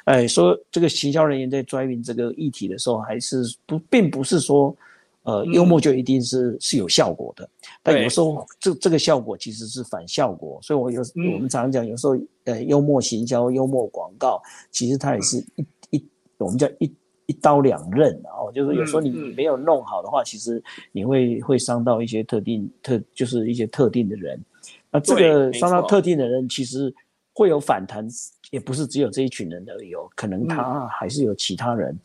[0.04, 4.76] 哎，说这个行销人员在 driving 这个议题的时候，还是不并不是说。
[5.24, 7.48] 呃，幽默就一定是是有效果的，
[7.82, 11.00] 但有时候这这个效果其实是反效果，所以我有
[11.34, 16.08] 我们常常讲，有时候呃幽默行销、幽默广告，其实它也是一一
[16.38, 16.92] 我们叫一
[17.26, 24.44] 一刀两刃哦，就是有时候你没有弄好的话，其实你会会伤到一些特定特就是一些特定的人，
[24.90, 26.92] 那这个伤到特定的人，其实
[27.32, 28.08] 会有反弹。
[28.52, 31.98] 也不是只有这一群人而已，可能他还是有其他人。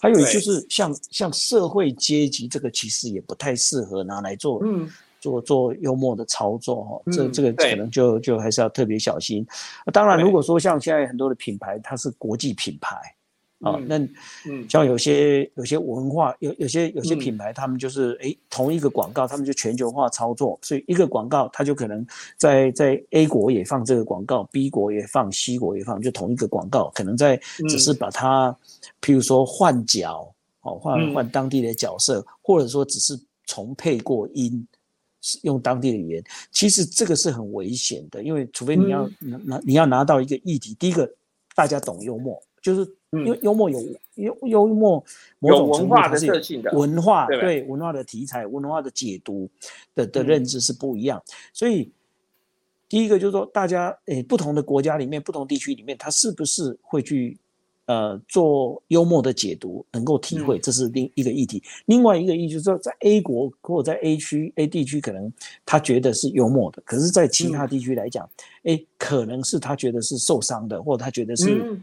[0.00, 4.62] 还有就是像像社会阶级这个，其实也不太适合拿来做
[5.20, 7.02] 做做幽默的操作哈。
[7.12, 9.46] 这这个可能就就还是要特别小心。
[9.92, 12.96] 当然，如果说像现在很多的品牌，它是国际品牌。
[13.60, 14.00] 啊，那
[14.70, 22.06] 像有些有些文化有有些有些品牌，他们就是哎同一个广告，他们就全球化操作，所以一个广告它就可能
[22.38, 28.56] 在在 A 国也放这个广告，B 国也放，C 国也放，就同一个广告，可能在只是把它，
[29.02, 34.66] 譬如说换角，哦换换当地的角色，或者说只是重配过音，
[35.42, 41.06] 用当地的语言，其实这个是很危险的，因为除非你要拿你要拿到一个议题，第一个
[41.54, 42.42] 大家懂幽默。
[42.62, 43.80] 就是因为幽默有
[44.14, 45.04] 幽幽默
[45.38, 49.48] 某种文化的特性的文化对文化的题材文化的解读
[49.94, 51.90] 的的认知是不一样，所以
[52.88, 57.38] 第一个就是说大家诶不同的国家里面不同地区里面，他是不是会去。
[57.90, 61.60] 呃，做幽默的解读，能够体会，这是另一个议题。
[61.86, 65.32] 另外一个议题就是说，在 A 国或者在 A 区 A 地区，可能
[65.66, 68.30] 他觉得是幽默的，可是，在其他地区来讲，
[68.62, 71.76] 哎，可能是他觉得是受伤的，或者他觉得是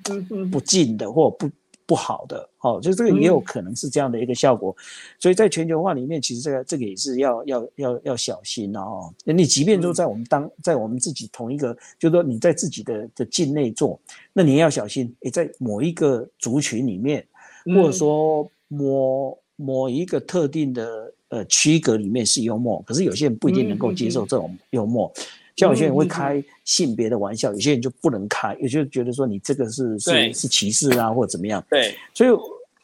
[0.50, 1.50] 不敬的，或不。
[1.88, 4.76] 不好的，哦，就这个也有可能是这样的一个效果，
[5.18, 9.10] 所以在全球化里面，其实这个这个也是要要要要小心哦。
[9.24, 13.98] 你即便说在我们当在我们自己同一个，就是说你在自己的的境内做，
[14.34, 15.16] 那你也要小心。
[15.22, 17.26] 你在某一个族群里面，
[17.64, 25.10] 或者说某某一个特定的呃区隔里面是幽默，可是有些人不一定能够接受这种幽默。
[25.58, 31.62] 像有些人会开性别的玩笑，有些人就不能开，有些人觉得说你这个是是是歧视啊，或者怎么样。
[31.68, 32.30] 对，所以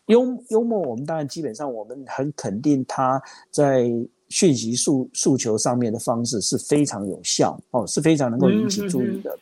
[0.07, 3.89] 幽幽默，我们当然基本上我们很肯定他在
[4.27, 9.37] 讯息诉诉求上面的方式是非常有效哦，是非常能够引起注意的，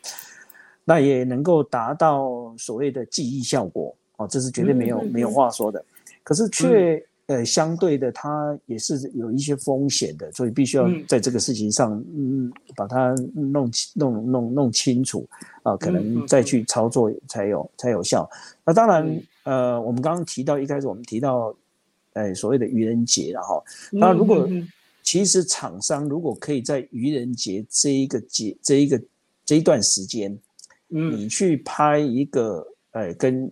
[0.84, 5.82] 那也能够达到所谓的记忆效果哦，这是绝对没有没有话说的。
[6.22, 7.02] 可是却。
[7.26, 15.26] 呃，相对的，它也是有一些风险的，所以必须要在这个事情上，嗯，把它弄弄弄弄清楚
[15.62, 18.28] 啊，可能再去操作才有才有效。
[18.64, 21.54] 那当然，呃，我们刚刚提到一开始我们提到，
[22.14, 24.48] 呃，所谓的愚人节，然后，那如果
[25.02, 29.00] 其实厂商如果可以在愚人节这一个节这一个
[29.44, 30.36] 这一段时间，
[30.88, 33.50] 你去拍一个，呃，跟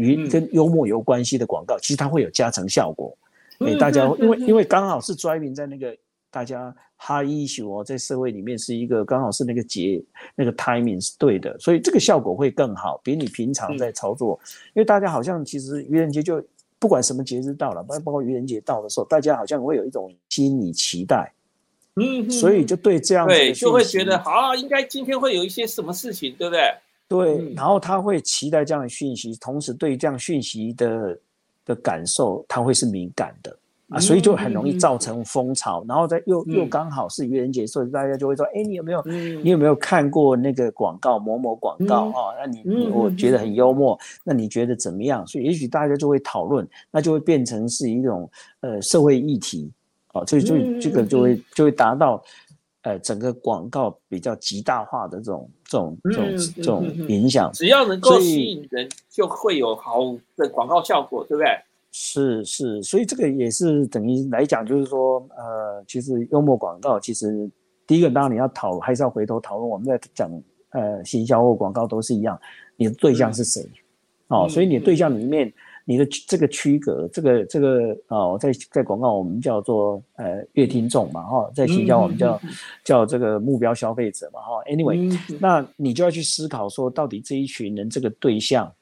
[0.00, 3.16] 与跟幽默有关系的广告，其实它会有加成效果。
[3.58, 5.94] 给大家，因为因为刚好是 driving 在那个
[6.30, 10.02] 大家 high issue 哦，在社会里面是一个刚好是那个节
[10.34, 14.40] 那个 timing 是对的，所以这个效果会更好，比你平常在操作。
[14.72, 16.42] 因为大家好像其实愚人节就
[16.78, 21.30] 不管什么节日到了，包包括愚人节到的时候，大家好像会有一种心理期待，
[21.96, 26.62] 嗯，所以就对这样对就会觉得好，应该今天会有一些什么事情，对不对？
[27.10, 31.18] 对，然后他会期待这样的讯息，同时对这样讯息的
[31.64, 35.84] 的感受，他会是敏感的啊，所以就很容易造成风潮。
[35.88, 39.02] 然后在又又刚好是愚人节，所以大家就会说：“哎，你有没有
[39.42, 42.30] 你有没有看过那个广告某某广告啊？
[42.38, 49.68] 那你我觉得很幽默，那你觉得怎么样？”所以也许大家就会讨论，那就会变成是一种呃社会议题
[50.12, 52.22] 啊，所以就这个就会就会达到。
[52.82, 57.50] 呃整个广告比较极大化的这种这种这种这种影响。
[57.52, 60.00] 只要能够吸引人，就会有好
[60.36, 61.48] 的广告效果，对不对？
[61.92, 67.50] 是是，所以这个也是等于来讲，就是说，呃，其实幽默广告，其实
[67.84, 69.68] 第一个当然你要讨，还是要回头讨论。
[69.68, 70.30] 我们在讲，
[70.70, 72.40] 呃，行销或广告都是一样，
[72.76, 73.68] 你的对象是谁？
[74.28, 75.52] 哦，所以你的对象里面，
[75.90, 82.40] 你的这个区隔，这个这个哦，在在广告我们叫做呃乐听众嘛，哈，在行销我们叫
[82.84, 84.62] 叫这个目标消费者嘛，哈。
[84.70, 88.72] Anyway，那你就要去思考说，到底这一群人这个对象。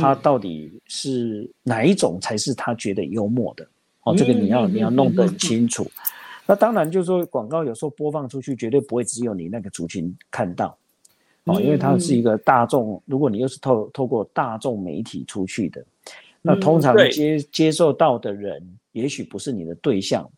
[0.00, 3.66] 他到底是哪一种才是他觉得幽默的？
[4.04, 5.86] 哦，这个你要你要弄得很清楚。
[6.46, 10.74] 那当然就是说，广告有时候播放出去，绝对不会只有你那个族群看到，
[11.44, 13.02] 哦，因为它是一个大众。
[13.04, 15.84] 如果你又是透透过大众媒体出去的，
[16.42, 20.28] 那通常接接受到的人，也许不是你的对象。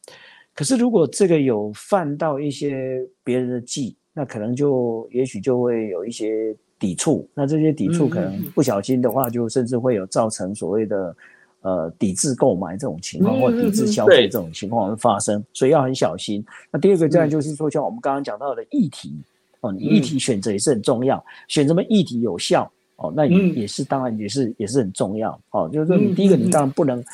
[0.54, 6.56] 可是如果这个有犯到一些别人的忌，那可能就也许就会有一些。
[6.76, 11.16] 抵触，那这些抵触可能不小心的话，就甚至会有造成所谓的
[11.62, 16.44] 呃抵制购买这种情况，或抵制消费这种情况会发生，所以要很小心。
[16.70, 19.14] 那第二个，这样就是说，像我们刚刚讲到的议题
[19.60, 25.68] 哦，你议题选择也是很重要，选什么议题有效哦，那也也是当然也是也是很重要哦。
[25.72, 27.04] 就是说，你第一个，你当然不能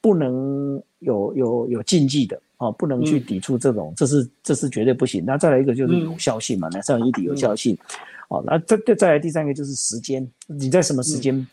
[0.00, 5.24] 不能有有有禁忌的哦，不能去抵触这种，这是这是绝对不行。
[5.24, 7.76] 那再来一个就是有效性嘛，那这样议题有效性。
[8.28, 11.46] 哦，那这这再来第三个就是时间，你在什么时间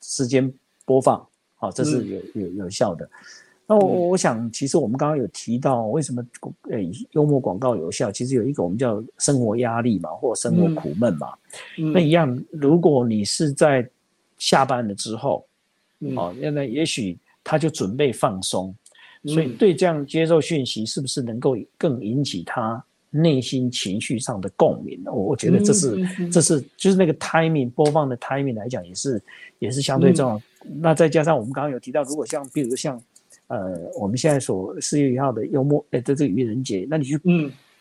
[0.00, 0.52] 时间
[0.84, 1.26] 播放？
[1.56, 3.08] 好，这是有有有效的。
[3.66, 6.24] 那我我想，其实我们刚刚有提到，为什么
[6.70, 6.78] 呃
[7.12, 8.12] 幽默广告有效？
[8.12, 11.32] 其实有一个我们叫生活压力嘛，或生活苦闷嘛。
[11.92, 13.88] 那一样，如果你是在
[14.36, 15.46] 下班了之后，
[16.16, 18.74] 哦，那也许他就准备放松，
[19.24, 22.84] 所以对这样接受讯息，是不是能够更引起他？
[23.16, 29.22] 内心情绪上的共鸣，我我觉得这是这是就是那个 timing 播放的 timing 来讲，也是
[29.60, 30.42] 也是相对重要。
[30.80, 33.00] 那再加上我们刚刚有提到，如果像比如像
[33.48, 37.20] 呃我们现在所四月一号的幽默哎，在这个愚人节，那你去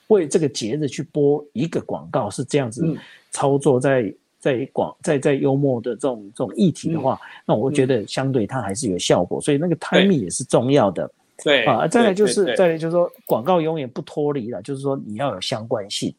[0.07, 2.97] 为这个节日去播一个广告，是这样子
[3.31, 11.09] 操作，在在广在在幽默的这种这种议题的话，那我觉得相对它还是有效果，所以那个 timing 也是重要的。
[11.43, 16.13] 对啊，再来就是再来就是说，广告永远不脱离了，就是说你要有相关性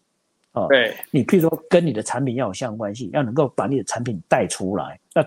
[0.54, 0.66] 啊。
[0.68, 4.98] 对，你譬如说跟你的产品要有相关性，要能够把你的产品带出来。
[5.14, 5.22] 那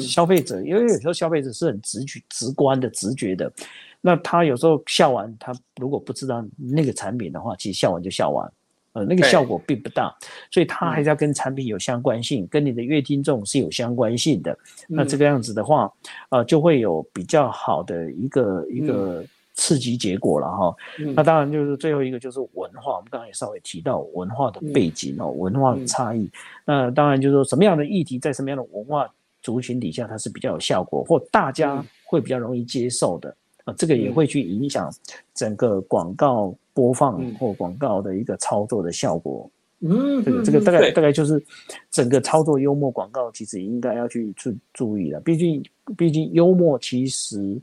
[0.00, 3.52] 消费者，因为有时候消费者是很直觉、直观的、直觉的，
[4.00, 8.50] 那他有时候笑完，他如果不知道那个产品的话，其实笑完就笑完，
[8.94, 10.12] 呃，那个效果并不大。
[10.50, 14.58] 所以他还是要跟产品有相关性，跟你的乐听众是有相关性的。
[14.88, 15.92] 那这个样子的话，
[16.30, 19.24] 呃，就会有比较好的一个一个。
[19.60, 20.76] 刺激结果了哈，
[21.16, 26.30] 那当然就是最后一个就是文化，我们刚刚也稍微提到文化的背景哦，文化的差异。
[26.64, 34.94] 那当然就是说什么样的议题在什么样的文化族群底下它是比较有效果，或大家会比较容易接受的啊，这个也会去影响
[35.34, 39.50] 整个广告播放或广告的一个操作的效果。
[39.80, 41.44] 嗯，这个这个大概大概就是
[41.90, 45.60] 整个操作幽默广告其实应该要去去注意了，毕竟
[45.96, 47.60] 毕竟幽默其实。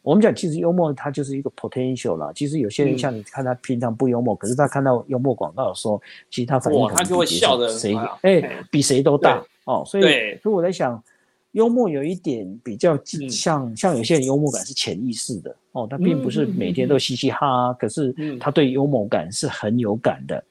[0.00, 2.32] 我们讲，其实幽默它就是一个 potential 啦。
[2.34, 9.82] 其实有些人像你看他平常不幽默，可是他看到幽默广告的时候，其实他反应他就会笑的谁哎比谁都大哦。
[9.84, 10.04] 所以
[10.42, 11.02] 所以我在想，
[11.50, 20.42] 幽默有一点比较像像有些人幽默感是潜意识的哦，他并不是每天都嘻嘻哈哈，可是他对幽默感是很有感的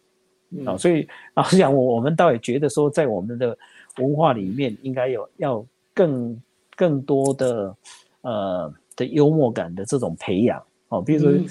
[0.65, 0.77] 啊。
[0.77, 3.57] 所以老实讲，我我们倒也觉得说，在我们的
[3.97, 6.39] 文化里面，应该有要更
[6.75, 7.75] 更多的
[8.21, 8.71] 呃。
[8.97, 11.47] 的幽默感的这种培养哦，比如说，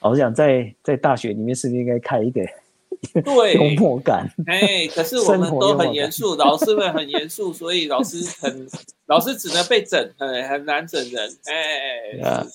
[0.00, 2.42] 我想在在大学里面是不是应该开一个
[3.22, 4.26] 对幽默感？
[4.46, 8.66] 哎，可是我们都很严肃，老师们很严肃，所以老师很
[9.06, 12.46] 老师只能被整，哎，很难整人，哎，啊，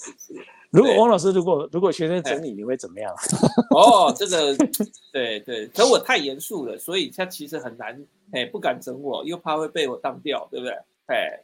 [0.71, 3.13] 如果王老师如果如果学生整你，你会怎么样？
[3.69, 4.57] 哦，这个
[5.13, 10.73] 对对，可我太严肃了，所以他其实很难，哎，不敢整我，又怕会被我当掉，对不对？
[11.05, 11.39] 哎。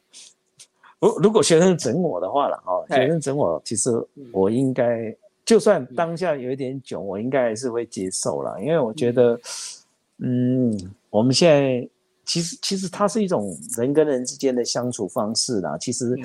[1.01, 3.89] 如如果学生整我的话了，哦，学生整我，其实
[4.31, 9.39] 我应该就算当下有一点囧，我应该还是会接受了，因为我觉得，
[10.19, 10.71] 嗯，
[11.09, 11.89] 我们现在
[12.23, 15.75] 其实其实它是一种人跟人之间的相处方式啦。
[15.79, 16.15] 其实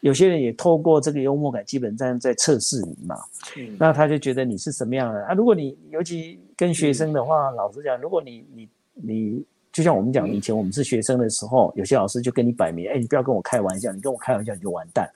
[0.00, 3.16] 有些人也透过这个幽默感，基本上在测试你嘛。
[3.78, 5.32] 那他就觉得你是什么样的啊？
[5.32, 9.44] 如果你尤其跟学生的话，老实讲，如果你你你。
[9.76, 15.06] 就像我们讲，以前我们是学生的时候，有些老师就跟你摆明，哎，你不要跟我开玩笑，你跟我开玩笑你就完蛋。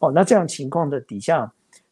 [0.00, 1.48] 哦，那这样情况的底下，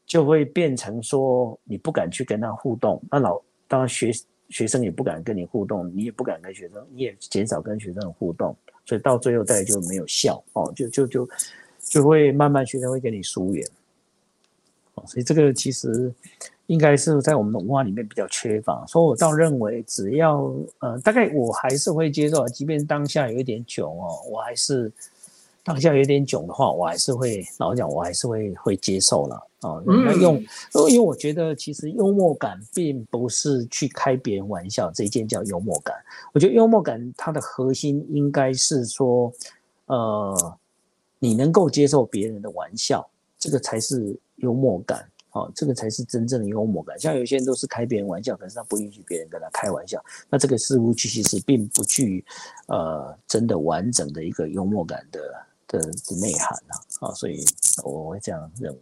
[0.06, 3.00] 就会变成说你不敢去跟他互动。
[3.08, 4.10] 那老当然学
[4.48, 11.28] 学生也不敢跟你互动，你也不敢跟学生，你也减少跟学生的互动，所以到最后大家就没有效哦，就就就
[11.78, 13.64] 就会慢慢学生会跟你疏远。
[14.94, 16.12] 哦，所以这个其实
[16.70, 18.86] 应该是在我们的文化里面比较缺乏。
[18.86, 24.92] 所以我倒认为，只要呃，大概我还是会接受，即便当下有一点囧哦，我还是
[25.64, 29.82] 当下有点囧的话，我还是会老讲，我还是会会接受了啊。
[29.84, 30.36] 那用，
[30.88, 35.96] 因为我觉得其实幽默感并不是去开别人玩笑这一件叫幽默感。
[36.32, 39.32] 我觉得幽默感它的核心应该是说，
[39.86, 40.56] 呃，
[41.18, 43.04] 你能够接受别人的玩笑，
[43.40, 44.16] 这个才是。
[44.42, 46.98] 幽默感，哦，这个才是真正的幽默感。
[46.98, 52.24] 像有些人都是开别人玩笑，可是他不允许别人跟他开玩笑，那这个似乎其实并不具
[52.66, 55.20] 呃真的完整的一个幽默感的
[55.68, 57.44] 的的内涵啊，啊，所以
[57.84, 58.80] 我会这样认为。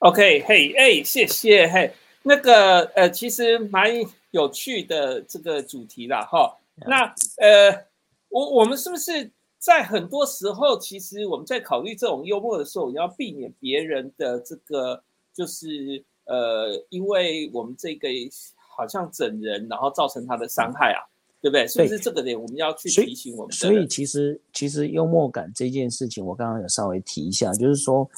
[0.00, 1.92] OK，嘿，哎，谢谢，嘿。
[2.22, 3.90] 那个呃，其实蛮
[4.30, 6.56] 有趣的这个主题啦，哈。
[6.86, 7.86] 那呃，
[8.28, 15.02] 我我们是不是在很多时候，其实我们在考虑这种幽默的时候，要避免别人的这个，
[15.34, 18.08] 就是呃，因为我们这个
[18.56, 21.02] 好像整人，然后造成他的伤害啊，
[21.40, 21.66] 对不对？
[21.66, 23.52] 是不是这个点我们要去提醒我们？
[23.52, 28.08] 所以其实其实幽默感这件事情，我刚刚有稍微提一下，就是说，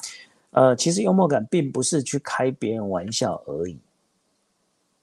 [0.51, 3.79] 呃，其实幽默感并不是去开别人玩笑而已。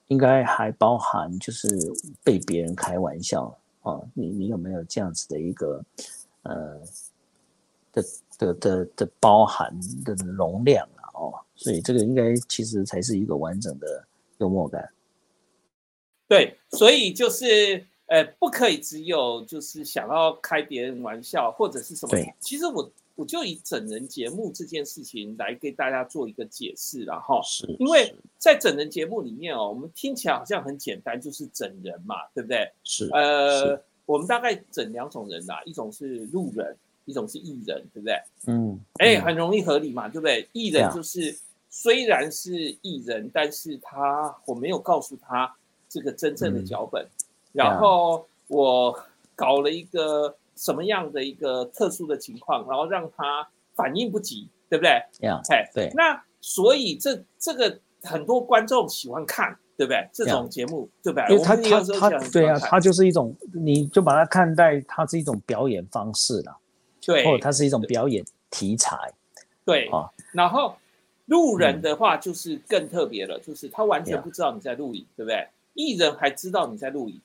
[0.08, 1.68] 应该还包含就是
[2.22, 5.82] 被别人开玩笑哦，你你有没有这样子的一个
[6.42, 6.80] 呃
[7.92, 8.04] 的
[8.38, 9.72] 的的的包含
[10.04, 11.08] 的容量啊？
[11.14, 14.04] 哦，所以这个应该其实才是一个完整的
[14.38, 14.88] 幽默感。
[16.26, 22.10] 对，所以就是呃，不可以只有就是想要开别人玩笑或者是什么。
[22.10, 22.90] 对，其实我。
[23.18, 32.70] 我就以整人节目这件事情来给大家做一个解释，了哈，是因为在整人节目里面哦，我们听起来好像很简单，就是整人嘛，对不对？
[32.84, 38.22] 是，呃，我们大概整两种人呐，一种是路人，一种是艺人，对不对？
[38.46, 40.48] 嗯，哎，很容易合理嘛，对不对？
[40.52, 41.36] 艺人就是
[41.68, 45.52] 虽然是艺人，但是他我没有告诉他
[45.88, 47.04] 这个真正的脚本，
[47.50, 48.96] 然后我
[49.34, 50.36] 搞了一个。
[50.58, 54.90] 什么样的一个特殊的情况，然后让他反应不及，对不对？
[55.22, 55.90] 哎，对。
[55.94, 60.08] 那所以这这个很多观众喜欢看，对不对？
[60.12, 61.24] 这种节目，对不对？
[61.30, 66.56] 因为他他他对啊，他就是一种，你就把它看待它是一种表演方式了，
[67.00, 68.96] 对，或者它是一种表演题材，
[69.64, 70.10] 对啊。
[70.32, 70.76] 然后
[71.26, 75.48] 路人的话就是更特别了，就是他完全不知道你在录影，对不对？
[75.74, 77.20] 艺人还知道你在录影，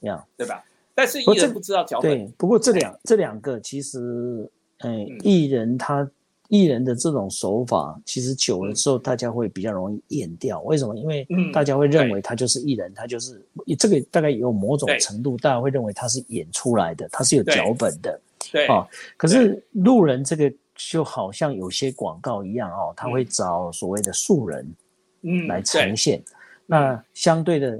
[0.00, 0.64] 呀，对吧？
[0.96, 2.10] 但是艺人不知道脚本。
[2.10, 6.10] 对，不过这两这两个其实，哎，艺人他
[6.48, 10.62] 艺人的这种手法，其实久了之后，大家会比较容易厌掉。
[10.62, 10.96] 为什么？
[10.96, 13.44] 因为大家会认为他就是艺人，他就是
[13.78, 18.18] 这个大概有某种程度，大家会认为他是演出来的，他是有脚本的。
[18.50, 18.88] 对啊，
[19.18, 24.74] 可是路人这个就好像有些广告一样哦，他会找所谓的素人，
[25.20, 26.22] 嗯，来呈现。
[26.64, 27.78] 那相对的。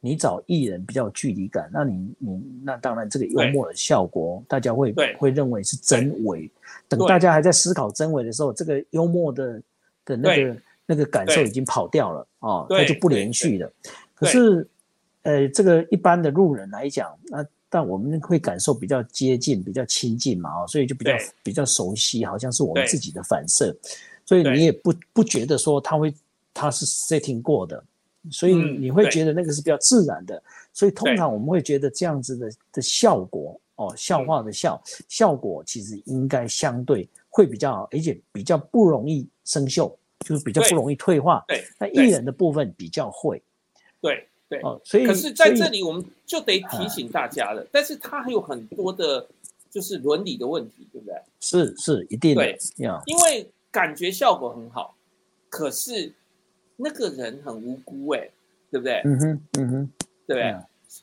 [0.00, 6.50] 你找艺人比较有距离感，那你你那当然这个幽默的效果，大家会会认为是真伪。
[6.88, 9.62] 等大家还在思考真伪的时候，这个幽默的
[10.04, 13.72] 的那个那个感受已经跑掉了啊，那就不连续了。
[14.14, 14.68] 可是，
[15.22, 23.76] 呃，这个一般的路人来讲，那但我们会感受比较接近、比较亲近嘛，哦，所以就比较比较熟悉，好像是我们自己的反射，
[24.24, 26.14] 所以你也不不觉得说他会
[26.54, 27.82] 他是 setting 过的。
[28.30, 30.42] 所以你会觉得那个是比较自然的，
[30.72, 39.94] 所以通常我们会觉得这样子的的效果哦，笑话的笑效果其实应该相对会比较好，而且比较不容易生锈，
[40.26, 41.44] 就是比较不容易退化。
[41.48, 43.40] 对，那艺人的部分比较会。
[44.00, 49.26] 对对哦，所以可是在这里我们就得提醒大家了，但是它还有很多的，
[49.70, 51.14] 就是伦理的问题，对不对？
[51.40, 52.58] 是是一定的，
[53.06, 54.94] 因为感觉效果很好，
[55.48, 56.12] 可是。
[56.80, 58.30] 那个人很无辜哎，
[58.70, 59.02] 对不对？
[59.04, 59.90] 嗯哼，嗯哼，
[60.26, 60.56] 对不对？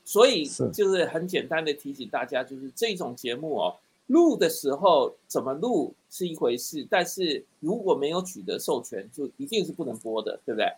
[0.03, 3.75] 所以就是很简单的提醒大家，就是这种节目哦，
[4.07, 10.71] 录的时候怎么录是一回事，但是如果没有取得授权，就一定是不能播的，对不对？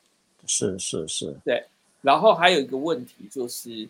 [0.46, 1.64] 是是是，对。
[2.02, 3.88] 然后还有一个问题就是，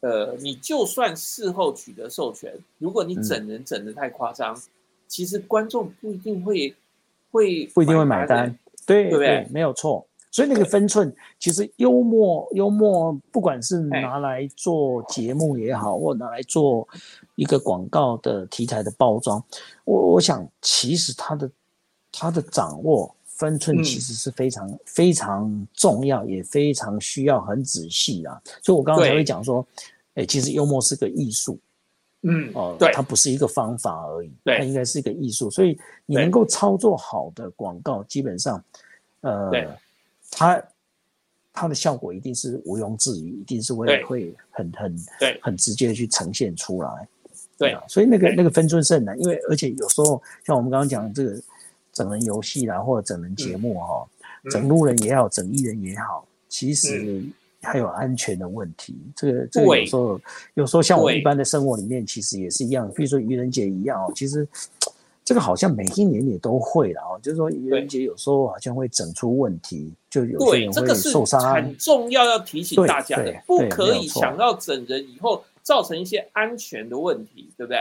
[0.00, 4.60] 呃，你就算事后取得授权，如果你整人整的太夸张，
[5.06, 6.74] 其实观众不一定会
[7.30, 9.46] 会不一定会买单，对对不对？
[9.50, 10.06] 没有错。
[10.30, 16.86] 所以那个分寸，其实幽默幽默，不管是拿来做节目也好，或拿来做
[17.34, 19.42] 一个广告的题材的包装，
[19.84, 21.50] 我我想其实它的
[22.12, 28.40] 它的掌握分寸其实是非常非常重要，也非常需要很仔细啊。
[28.62, 29.66] 所以我刚刚才会讲说，
[30.14, 31.58] 哎，其实幽默是个艺术，
[32.22, 35.50] 嗯，哦，对，它不是一个方法而已，它应该是一个艺术。
[35.50, 38.62] 所以你能够操作好的广告，基本上，
[39.22, 39.50] 呃。
[40.30, 40.62] 它
[41.52, 47.08] 它的效果一定是毋庸置疑，一定是会会很很对很直接的去呈现出来。
[47.56, 51.40] 对，所以那个那个分寸是很难，因为而且有时候像我们刚刚讲这个
[51.92, 54.08] 整人游戏啦，或者整人节目哈，
[54.50, 57.24] 整路人也好，整艺人也好，其实
[57.62, 58.96] 还有安全的问题。
[59.16, 60.20] 这个这个有时候
[60.54, 64.46] 有时候像我一般的生活里面，其实也是一样，比如说愚人节一样哦，其实。
[65.28, 71.38] 这个好像每一年也都会了哦，就是说愚人节有时候好像会整出问题，就有些人会受伤。
[71.52, 77.78] 很重要要提醒大家的，不可以想到整人以后造成一些安全的问题，对不对？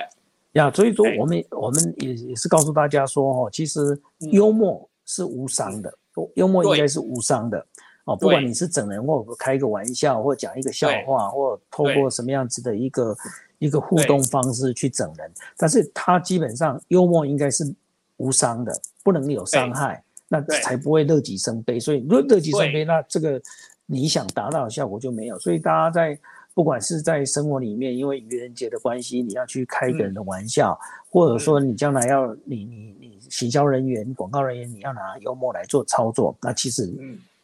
[0.59, 5.97] 呀，所以说我们我们也也是告诉大家说哦，其实幽默是无伤的，
[6.33, 7.65] 幽默应该是无伤的
[8.03, 8.13] 哦。
[8.13, 13.15] 不管你是整人或开一个玩笑，或讲一个笑话，或透过什么样子的一个。
[13.59, 17.73] 一个互动方式去整人，但是他基本上幽默应该是
[18.17, 18.71] 无伤的，
[19.03, 21.79] 不能有伤害，那才不会乐极生悲。
[21.79, 23.41] 所以如果乐极生悲，那这个
[23.85, 25.39] 你想达到的效果就没有。
[25.39, 26.17] 所以大家在
[26.53, 30.79] 不管是在生活里面，因为愚人节的关系，你要去开一个人的玩笑，
[31.09, 36.91] 或者说你将来要你你你行销人员、广告人员，你要拿幽默来做操作，那其实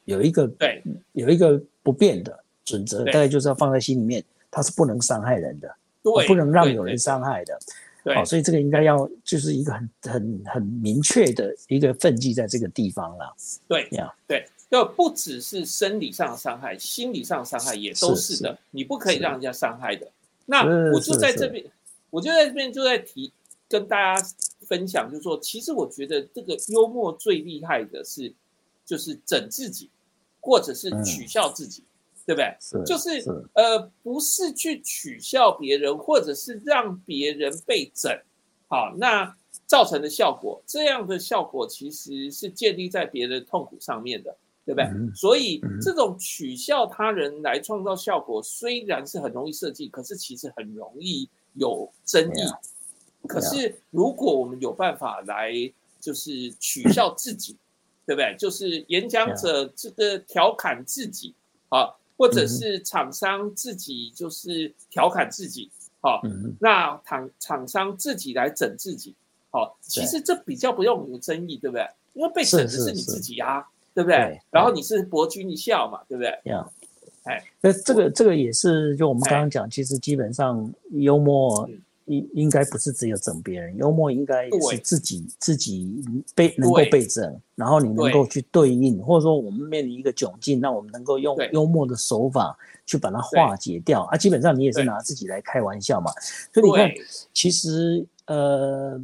[0.05, 0.81] 有一个对。
[1.13, 5.75] 有一个不变的准则，大概就是要放在心里面，它是不能伤害人的。
[6.03, 7.57] 不能让有人伤害的，
[8.13, 13.33] 好，所以这个应该要就是一个很很很明确的一个分际在这个地方了。
[13.67, 18.57] 对，呀，对，就不只是生理上的伤害，心理上的伤害也都是的。
[18.71, 20.05] 你不可以让人家伤害的。
[20.45, 21.63] 那我就在这边，
[22.09, 23.31] 我就在这边就在提
[23.69, 24.27] 跟大家
[24.67, 28.33] 分享，就是说，其实我觉得这个幽默最厉害的是，
[28.85, 29.89] 就是整自己，
[30.41, 31.81] 或者是取笑自己。
[32.25, 32.83] 对不对？
[32.85, 33.09] 就是
[33.53, 38.17] 呃，不是去取笑别人，或者是让别人被整，
[38.69, 39.35] 好，那
[39.67, 44.33] 造成的效果，这样的效果其实是建立在别人痛苦上面的，
[44.65, 44.87] 对不对？
[45.13, 53.27] 所以这种取笑他人来创造效果，虽然是很容易设计，可是其实很容易有争议。
[53.27, 55.51] 可是如果我们有办法来，
[55.99, 57.57] 就是取笑自己，
[58.05, 58.33] 对不对？
[58.39, 61.33] 就是演讲者这个调侃自己，
[61.67, 61.93] 啊。
[62.17, 65.69] 或者是厂商自己就是调侃自己，
[66.01, 66.21] 好，
[66.59, 69.15] 那厂厂商自己来整自己，
[69.51, 71.87] 好，其实这比较不用有争议，对不对？
[72.13, 74.39] 因为被整的是你自己啊，对不对？
[74.51, 76.29] 然后你是博君一笑嘛，对不对？
[77.23, 81.69] 哎，那这个这个也是，就我们刚刚讲，其实基本上幽默。
[82.05, 86.03] 应应该不是只有整别人，幽默应该是自己自己
[86.35, 94.03] 被能够被整，然后你能够去对应，或者说我们面临一个窘境，那我们能够用幽默的手法去把它化解掉。
[94.03, 94.17] 啊。
[94.17, 96.11] 基本上你也是拿自己来开玩笑嘛，
[96.53, 96.91] 所以你看，
[97.33, 98.99] 其实呃，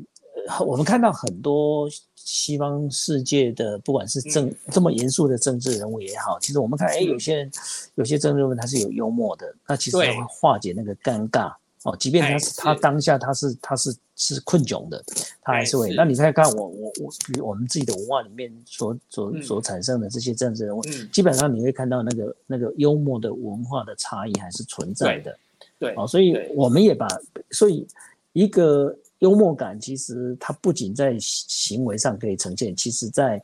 [0.66, 7.52] 我们看到很多西方世界的，不管是政这么严肃的政治人物也好，其实我们看，哎，有些人
[7.96, 11.54] 有些政治人物他是有幽默的，那其实他会化解那个尴尬。
[11.84, 15.02] 哦，即便他是他当下他是他是是困窘的，
[15.42, 15.94] 他还是会。
[15.96, 25.38] 那你再看我我我，比如我们自己的文化里面所所所产生的这些政治人物，基本上你会看到那个那个幽默的文化的差异还是存在的。
[25.80, 27.08] 对，哦，所以我们也把，
[27.52, 27.88] 所以
[28.34, 33.42] 一个幽默感，其实它不仅在行为上可以呈现，其实在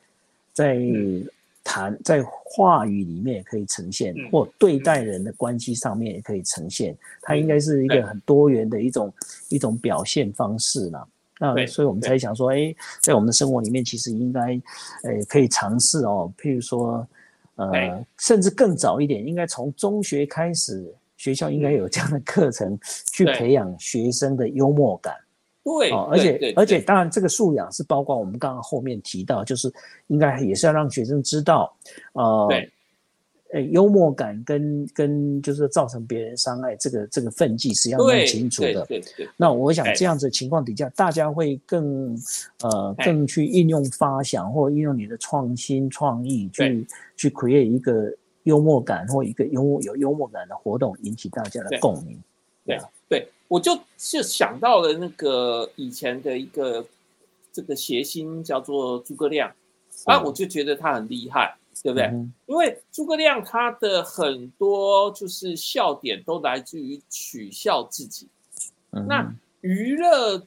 [0.51, 0.77] 在。
[1.65, 9.13] 谈在话语里面也可以呈现，或对待人的关系上面也可以呈现，它应该是一个很多元的一种
[9.49, 11.05] 一种表现方式啦。
[11.39, 14.61] 那所以我们才想说，哎，在我们的生活里面，其实应该，
[15.03, 16.31] 诶，可以尝试哦。
[16.37, 17.05] 譬如说，
[17.55, 22.79] 呃，甚至更早一点，应该从中学开始，学校应该有这样的课程，
[23.11, 25.13] 去培养学生的幽默感。
[25.65, 29.73] 对，而且而且当然，这个素养是包括我们刚刚后面提到，就是
[30.07, 31.75] 应该也是要让学生知道，
[32.13, 32.47] 呃，
[33.51, 38.85] 呃，幽默感跟跟就是造成别人伤害这个这个分际是要弄清楚的。
[38.85, 39.27] 对对。
[39.37, 42.15] 那我想这样子情况底下，大家会更
[42.61, 46.87] 呃更去应用发想或应用你的创新创意去
[47.17, 48.13] 去 create 一个
[48.43, 52.21] 幽默感或一个幽默有幽默感的活动，引起大家的共鸣。
[52.65, 52.87] 对啊。
[53.07, 56.85] 对，我就是想到了那个以前的一个
[57.51, 59.53] 这个谐星叫做诸葛亮，
[60.05, 62.05] 啊，我就觉得他很厉害对不对？
[62.47, 68.27] 因为诸葛亮他的很多就是笑点都来自于取笑自己，
[68.91, 70.41] 那娱乐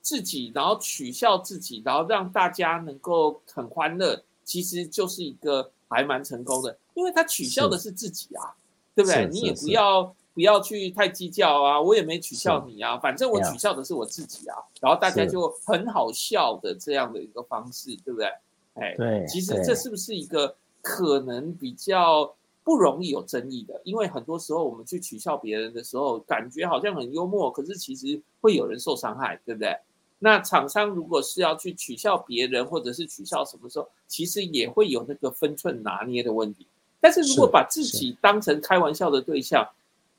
[0.00, 7.90] 自己，然后取笑自己，然后让大家能够很欢乐，其实就是一个还蛮成功的，因为他取笑的是。
[7.90, 8.52] 自己啊，
[8.94, 9.26] 对不对？
[9.30, 18.26] 你也不要不要去太计较啊，我也没取笑你啊，反正我取笑的是我自己啊，然后大家就很好笑的这样的一个方式，对不对？
[18.74, 23.80] 哎，对，其实这是不是一个可能比较不容易有争议的？
[23.84, 29.76] 因为很多时候我们去取笑别人的时候，感觉好像很幽默，可是其实会有人受伤害，对不对？
[30.18, 36.66] 那厂商如果是要去取笑别人，或者是取笑什么时候，其实也会有那个分寸拿捏的问题。
[37.00, 39.68] 但是如果把自己当成开玩笑的对象，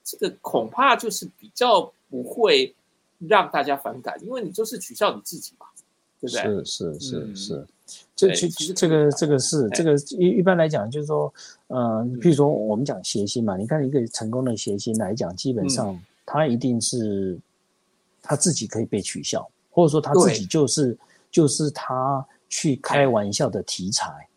[0.05, 2.73] 这个恐怕就是比较不会
[3.17, 5.65] 让大家反感，因为你就是取笑你自己嘛，
[6.21, 6.63] 对不对？
[6.63, 7.67] 是是是是。
[8.15, 11.31] 这其实这个这个是这个一一般来讲就是说，
[11.67, 17.37] 呃，比如说我们讲谐星嘛，你看一个成功的谐星来讲，基本上他一定是
[18.21, 20.97] 他自己可以被取笑，或者说他自己就是
[21.29, 24.27] 就是他去开玩笑的题材，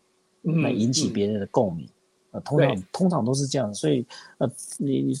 [0.43, 1.87] 来引起别人的共鸣。
[2.31, 4.05] 呃，通常通常都是这样，所以
[4.37, 5.13] 呃，你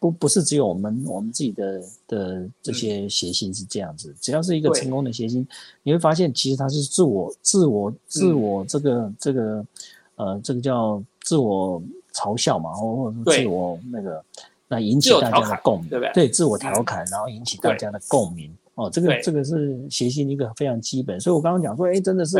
[0.00, 5.46] 不不是只有我们我们自己的的这些谐星是这样子，只要是一个成功的谐星，
[5.82, 9.66] 你会发现其实他是自我自我自我这个这个
[10.16, 11.80] 呃这个叫自我
[12.12, 14.24] 嘲笑嘛，或或自我那个
[14.66, 16.12] 那引起大家的共鸣，对不对？
[16.14, 18.52] 对，自我调侃，然后引起大家的共鸣。
[18.74, 22.36] 哦，这个这个是谐星一个非常基本，所以我刚刚讲说，哎，真的是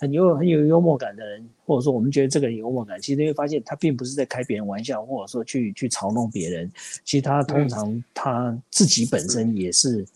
[0.00, 6.70] 很有很有幽默感的人，或者说我们觉得这个幽默感，其实你会发现他并不是在开别人玩笑，或者说去去嘲弄别人，
[7.04, 10.06] 其实他通常他自己本身也是，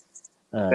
[0.50, 0.70] 呃，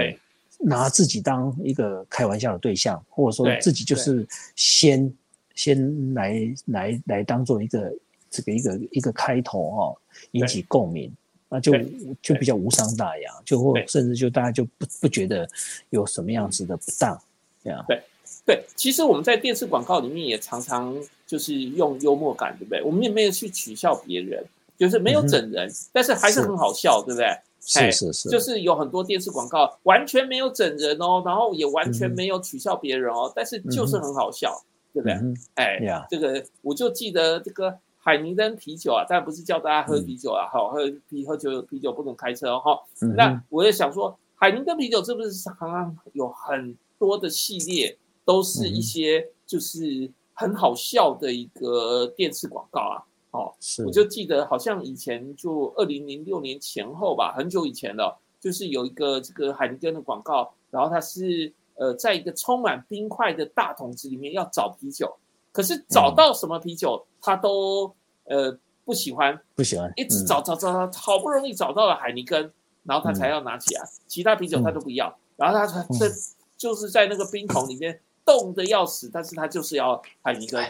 [0.60, 4.28] 拿自己当一个开玩笑的对象，或者说自己就是
[4.58, 5.10] 先
[5.56, 7.94] 先来来来当做一个
[8.30, 9.98] 这个一个一个开头哦，
[10.32, 11.10] 引起共鸣。
[11.54, 11.74] 那就
[12.22, 15.45] 就比较无伤大雅，就或甚至就大家就不不觉得
[15.89, 17.22] 有什么样子的不当，
[17.62, 17.84] 这样。
[17.89, 18.02] 对
[18.45, 20.95] 对，其实我们在电视广告里面也常常
[21.28, 22.82] 就是用幽默感，对不对？
[22.82, 24.41] 我们也没有去取笑别人，
[24.78, 27.28] 就是没有整人，但是还是很好笑，对不对？
[27.60, 34.58] 是是是，就是有很多电视广告完全没有整人哦，然后也完全没有取笑别人哦，但是就是很好笑，
[34.93, 35.16] 对不对？
[35.56, 37.78] 哎呀，这个我就记得这个。
[38.04, 42.80] 海尼根啤酒啊，但不是叫大家喝啤酒啊，好喝啤喝酒啤酒不能开车哦哈。
[43.16, 47.95] 那我也想说，海尼根啤酒是不是常常有很多的系列，
[48.26, 53.06] 都是一些就是很好笑的一个电视广告啊？
[53.32, 65.16] 哦，是，我就记得好像以前就二零零六年前后吧，很久以前了，就是有一个这个海尼根的广告，然后它是呃在一个充满冰块的大桶子里面要找啤酒。
[65.52, 67.93] 可是找到什么啤酒，他都
[68.26, 72.52] 呃不喜欢，不喜欢，一直找找找找，好不容易找到了海尼根，
[72.84, 76.10] 然后他才要拿起来，其他啤酒他都不要，然后他他这
[76.58, 80.64] 就是在那个冰桶里面冻得要死，但是他就是要海尼根，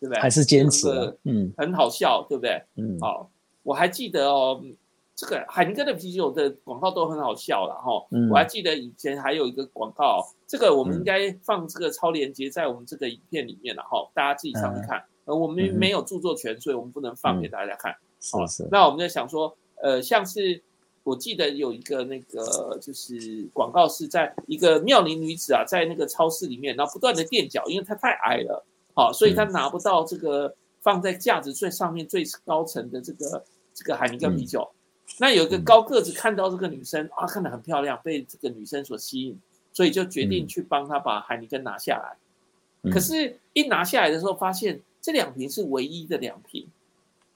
[0.00, 0.20] 对不对？
[0.20, 0.88] 还是坚持，
[1.24, 2.62] 嗯，很好笑，对不对？
[2.76, 3.30] 嗯，好，
[3.62, 4.62] 我还记得哦。
[5.14, 7.92] 这个海尼根的啤酒的广告都很好笑了哈，
[8.30, 15.02] 我还记得以前还有一个广告，这个我们应该放这个超链接在我们这个影片里面了哈，大家自己上去看。
[15.24, 17.96] 呃，我们没有著作权，所以我们不能放给大家看。
[18.20, 18.68] 是是。
[18.70, 20.62] 那我们在想说，呃，像是
[21.04, 33.42] 我记得有一个那个就是广告是在一个妙龄女子啊，在那个超市里面，然后不断的垫脚，因为她太矮了，好，所以她拿不到这个放在架子最上面最高层的这个
[33.72, 34.70] 这个海尼根啤酒。
[35.18, 39.38] 那有一个高个子看到这个女生啊，看得很漂亮，被这个女生所吸引，
[39.72, 42.90] 所以就决定去帮他把海尼根拿下来。
[42.90, 46.66] 可是，一拿下来的时候，发现这两瓶是唯一的两瓶，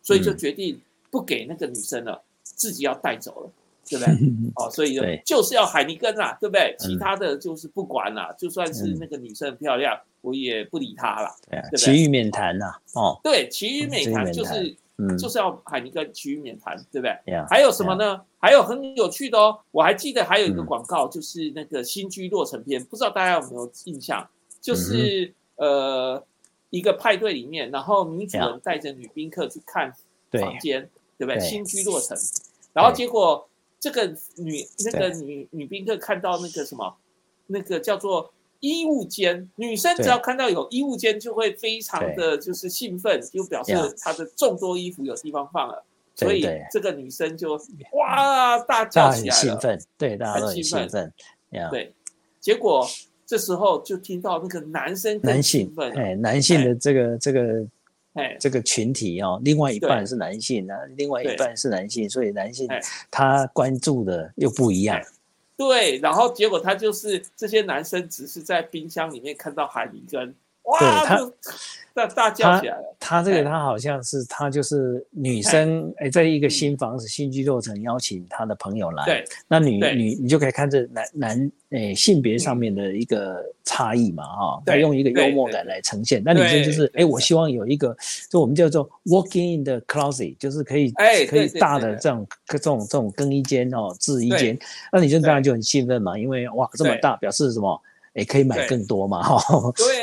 [0.02, 0.80] 所以就决定
[1.10, 3.50] 不给那个女生了，自己要带走了，
[3.88, 4.14] 对不对？
[4.56, 6.74] 哦，所以就就是要海尼根啦，对不对？
[6.78, 11.78] 其他的就是不管了，就算是那个女生很漂亮，我也不理她了，对不对？
[11.78, 14.76] 其余免谈呐，哦，对，其余免谈就是。
[14.98, 17.14] 嗯，就是要海尼根其余免谈，对不对？
[17.50, 18.20] 还有什么呢？
[18.38, 24.26] 还有很有趣的哦，我还记得还有一个广告，就是那个新居落成篇，不知道大家有没有印象？
[24.60, 26.24] 就是呃
[26.70, 29.92] 一个派对里面，然后女主人带着女宾客去看
[30.32, 30.88] 房间，
[31.18, 31.38] 对不对？
[31.40, 32.16] 新居落成，
[32.72, 33.46] 然后结果
[33.78, 36.96] 这个女那个女女宾客看到那个什么，
[37.48, 38.32] 那个叫做。
[38.60, 45.84] 衣物间，女生只要看到有衣物间，就会非常的就是兴奋，就表示她的众多衣服有地方放了，
[46.14, 47.60] 所以这个女生就
[47.92, 51.12] 哇大叫起来了，兴奋，对，大家都很兴奋，
[51.70, 51.92] 对，
[52.40, 52.86] 结果
[53.26, 57.66] 这时候就听到那个男生男性哎，男性的这个这个
[58.14, 62.68] 哎这个群体哦，另外一半是男性啊，另外一半是男性，所以男性
[63.10, 65.00] 他关注的又不一样。
[65.56, 70.34] 对，然后结果他就是这些男生只是在冰箱里面看到海尼根，
[70.66, 71.18] 哇，他。
[71.96, 72.94] 大大叫起来了。
[73.00, 79.02] 他这个他好像是他就是女生哎，在一个新房子新居落成，邀请他的朋友来。
[79.06, 84.62] 对，那女女你就可以看这男男哎性别上面的一个差异嘛哈。
[84.66, 86.22] 他用一个幽默感来呈现。
[86.22, 87.96] 那女生就是哎，我希望有一个，
[88.30, 90.90] 就我们叫做 walking in the closet，就是可以
[91.26, 94.58] 可以大的这种这种这种更衣间哦，制衣间。
[94.92, 97.80] 那女生当然就很兴奋嘛，因为哇这么大，表示什么？
[98.16, 99.38] 也可以买更多嘛，哈，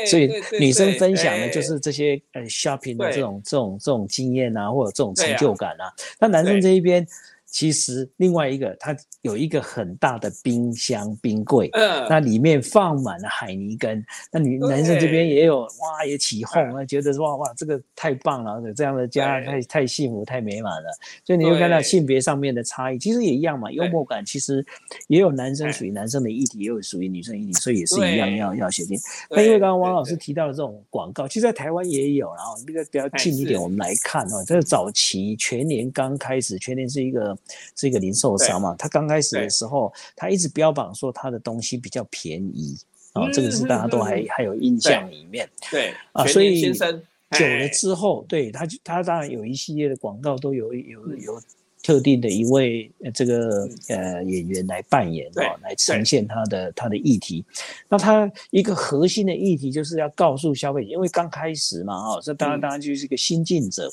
[0.06, 5.92] 所以女生分享的就是这些呃 shopping 的这种这种这种经验啊，或者这种成就感啊。
[6.18, 7.06] 那男生这一边。
[7.54, 14.04] 其实另外一个，它有一个很大的冰箱冰柜，嗯，那里面放满了海泥根。
[14.32, 20.90] 那女男生这边也有，哇，也起哄啊，觉得哇哇，这个太棒了，这样的家太太幸福太美满了。
[21.24, 23.70] 所以你会看到性别上面的差异，其实也一样嘛。
[23.70, 24.66] 幽默感其实
[25.06, 28.98] 也有男生属于男生的议题，也有属于女生议题，所以也是一样要要写进。
[29.30, 37.38] 那因为刚刚汪老师提到的这种广告，其实在台湾也有，然后那个比较近一点，我们来看哈，这是早期全年刚开始，全年是一个。
[37.76, 42.76] 是一个零售商嘛，他刚开始的时候，他一直标榜说他的东西比较便宜
[43.12, 45.48] 啊，这个是大家都还还有印象里面。
[45.70, 51.42] 对啊，所以久了之后，对他他当然有一系列的广告都有有有
[51.82, 57.44] 特定的一位这个呃演员来扮演哦，来呈现他的他的议题。
[57.88, 63.92] 那他一个核心的议题就是要告诉消费者，因为刚开始嘛，哦，这当然当然就是一个新进者，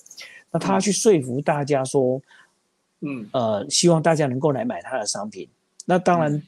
[0.52, 2.20] 那他去说服大家说。
[3.02, 5.47] 嗯，呃，希望大家能够来买他的商品。
[5.86, 6.41] 那当然，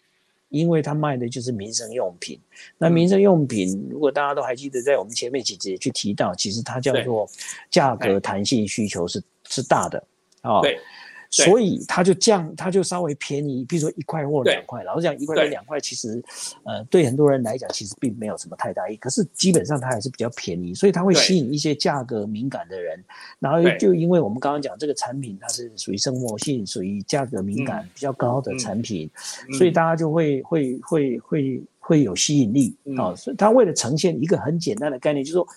[0.50, 2.40] 因为他卖的就是民生用品。
[2.78, 7.28] 那民生用品，如果大家都还记得，在我们前面几节去提到，其实它叫做
[7.70, 10.04] 价格弹性需求是是大的
[10.42, 10.62] 啊。
[10.62, 10.80] 对。
[11.34, 14.84] 所以它就降，它就稍微便宜，比如说一块或两块。
[14.84, 16.24] 老实讲，一块或两块，其实，
[16.64, 18.98] 呃，对很多人来讲，其实并没有什么太大意义。
[18.98, 23.04] 可是基本上它还是比较便宜，所以它会吸引一些价格敏感的人。
[23.40, 29.10] 然后就因为我们刚刚讲这个产品，它是属于生活性、属于价格敏感比较高的产品，
[29.58, 33.16] 所以大家就会会会会会有吸引力啊。
[33.16, 35.48] 所以它为了呈现一个很简单的概念，就是说，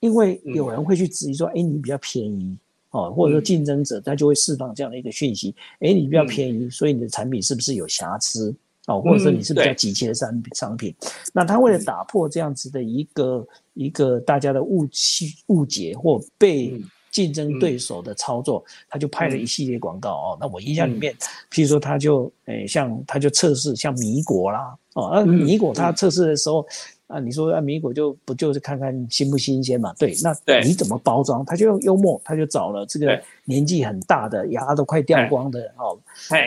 [0.00, 2.58] 因为有人会去质疑说，哎，你比较便宜。
[2.96, 8.54] 哦，或者说竞争者他就会释放这样的一个讯息，哎，你比较便宜，所以你的产品是不是有瑕疵？
[8.86, 10.94] 哦，或者说你是比较急切的商商品？
[11.32, 16.72] 那他为了打破这样子的一个一个大家的误区误解或被
[17.10, 20.38] 竞争对手的操作，他就拍了一系列广告哦。
[20.40, 21.12] 那我印象里面，
[21.50, 26.64] 譬如说他就诶，像他就测试像米果啦，哦，那米果他测试的时候。
[27.06, 29.94] 啊，你说啊，米果就不就是看看新不新鲜嘛？
[29.96, 31.44] 对，那你怎么包装？
[31.44, 35.96] 他就用幽默，他就找了这个年纪很大的、牙都快掉光的哦，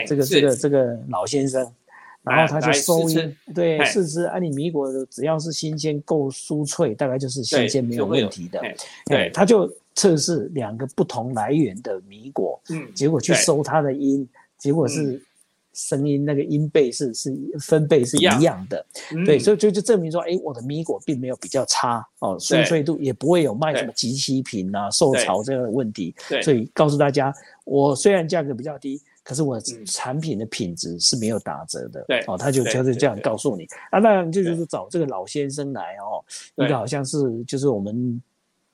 [0.06, 1.66] 这个这个这个老先生，
[2.24, 4.24] 然后他就收音，对，试吃。
[4.26, 8.60] 啊，你米果只要是新鲜、够酥脆，大概就是新鲜没有问题的。
[9.06, 15.22] 对，他就测试两个不同来源的米果，嗯，结果去收他的音，结果是。
[15.74, 18.86] 声音那个音贝是是分贝是一样的，
[19.26, 26.14] 对，所以就就证明说，哎，我的米果并没有比较差哦，酥脆度也不会有卖什么极其品啊、受潮这样的问题。
[26.42, 27.34] 所以告诉大家，
[27.66, 32.04] 我虽然价格比较低，可是我产品的品质是没有打折的。
[32.08, 33.66] 对，哦，他就就是这样告诉你。
[33.92, 36.24] 啊，那就就是找这个老先生来哦，
[36.56, 38.22] 一个好像是就是我们。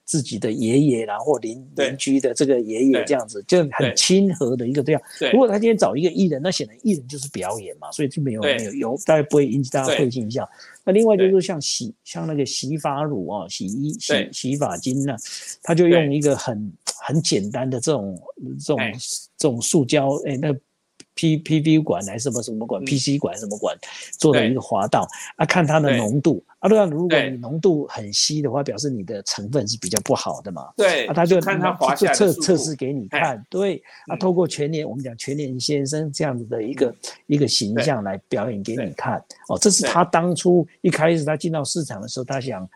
[0.06, 5.02] 自己的爷爷啦，或邻邻居的这个爷爷这样子，就很亲和的一个这样。
[5.34, 10.48] 如果他今天找一个艺人，那显然艺人就是表演嘛，所以就没有没有有，大概不会引起大家会心一笑。
[10.84, 15.16] 那另外就是像洗像那个洗发乳啊、洗衣洗洗发精呢，
[15.64, 18.18] 他就用一个很很简单的这种
[18.60, 18.80] 这种
[19.38, 20.56] 这种塑胶哎那。
[21.16, 23.76] P P V 管还是什么什么管，P C 管什么管
[24.20, 25.08] 做的一个滑道
[25.38, 26.44] 啊，看它的浓度。
[26.60, 30.68] 啊，对啊，如果你浓度很稀的话，表示你的成分是比较不好的嘛。
[30.76, 36.96] 对，啊，他就看它滑下测测试给你看，对，啊，透过全年我们讲全年先生这样子的一个
[37.28, 42.68] 一个形象来表演给你看，哦，这是他当初一开始他进到市场的时候，他想。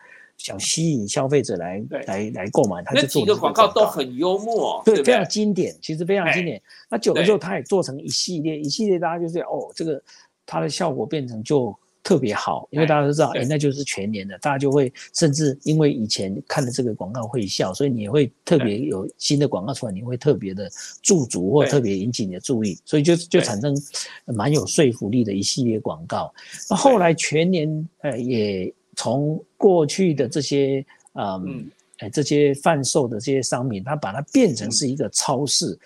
[0.42, 6.60] 想吸引消费者来来来购买，他就做几个广告都很幽默，对，非常经典，其实非常经典。
[6.88, 10.02] 那久了之后，他也做成一系列，一系列大家就是哦，这个
[10.46, 20.70] 它的效果变成就特别好，因为大家都知道，哎，那就是全年的，大家就会甚至因为以前看的这个广告会笑，所以你会特别有新的广告出来，你会特别的
[21.02, 23.76] 驻足或特别引起你的注意，所以就就产生
[24.24, 26.32] 蛮有说服力的一系列广告。
[26.70, 30.84] 那后来全年呃也从过去的这些
[31.14, 31.70] 嗯
[32.00, 35.78] 哎这些贩售的这些商品，它把它变成是一个超市，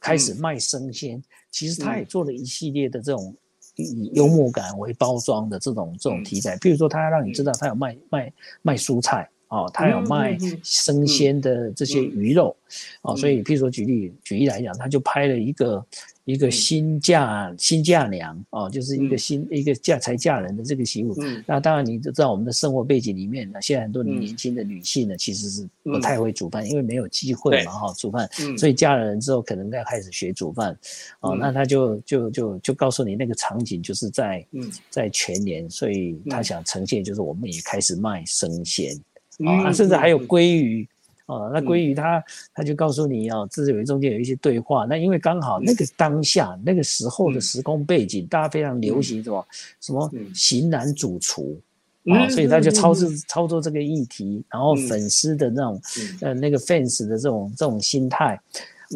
[0.00, 1.22] 开始卖生鲜。
[1.50, 3.36] 其实他也做了一系列的这种
[3.76, 12.56] 以幽默感为包装的这种这种题材，譬如说，他要让你知道他有卖卖卖蔬菜哦，他有卖生鲜的这些鱼肉。
[13.02, 15.84] 哦，所以譬如说举例举例来讲，他就拍了一个。
[16.24, 21.16] 一个新嫁新嫁娘哦，就是一个新一个嫁才嫁人的这个媳妇。
[21.46, 30.78] 那当然，你就知道我们的生活背景里面呢，现在很多年轻的女性呢，其实是不太会煮饭，因为没有机会嘛哈煮饭，所以嫁了人之后，可能要开始学煮饭。
[31.20, 34.46] 哦，那他就就就就告诉你那个场景，就是在
[34.90, 38.94] 在全年，所以他想呈现就是我们也开始卖生鲜
[39.44, 40.88] 啊，甚至还有鲑鱼。
[41.26, 44.84] 哦，那鲑鱼他他就告诉你哦，这是有中间有一些对话。
[44.84, 49.46] 那因为刚好那个当下那个时候的时空背景，大家非常流行什么
[49.80, 51.58] 什么型男主厨
[52.06, 55.80] 啊，所以他就操作操作这个议题，然后粉丝的那种
[56.20, 58.38] 呃那个 fans 的这种这种心态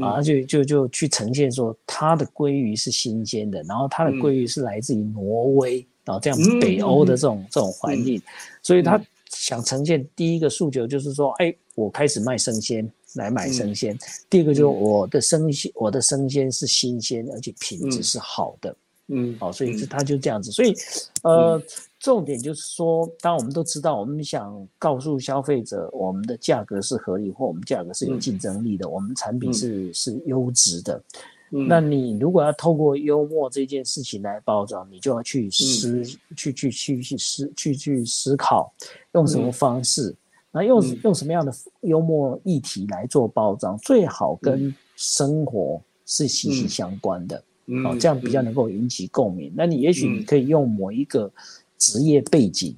[0.03, 8.20] 啊，就就就去呈现说他的鲑鱼是新鲜的，然后他的鲑鱼是来自于挪威，然后这样北欧的这种这种环境，
[8.62, 9.01] 所以他。
[9.29, 13.97] 想呈现第一个诉求就是说，哎，我开始卖生鲜，来买生鲜。
[14.29, 18.74] 第二个就是我的生鲜，我的生鲜是新鲜，而且品质是好的。
[19.09, 20.51] 嗯，好，所以是他就这样子。
[20.51, 20.74] 所以，
[21.22, 21.62] 呃，
[22.01, 31.01] 重点就是说，当我们都知道，我们想告诉消费者，我们的价格是合理，或我们价格是有竞争力的，我们产品是是优质的。
[31.49, 36.05] 那你如果要透过幽默这件事情来包装，你就要去思，
[36.37, 38.74] 去去去去思，去去思考
[39.12, 40.12] 用什么方式，
[40.57, 41.52] 那用用什么样的
[41.82, 47.36] 幽默议题来做包装，最好跟生活是息息相关的，
[47.84, 49.52] 哦，这样比较能够引起共鸣。
[49.54, 51.30] 那你也许你可以用某一个
[51.78, 52.74] 职业背景，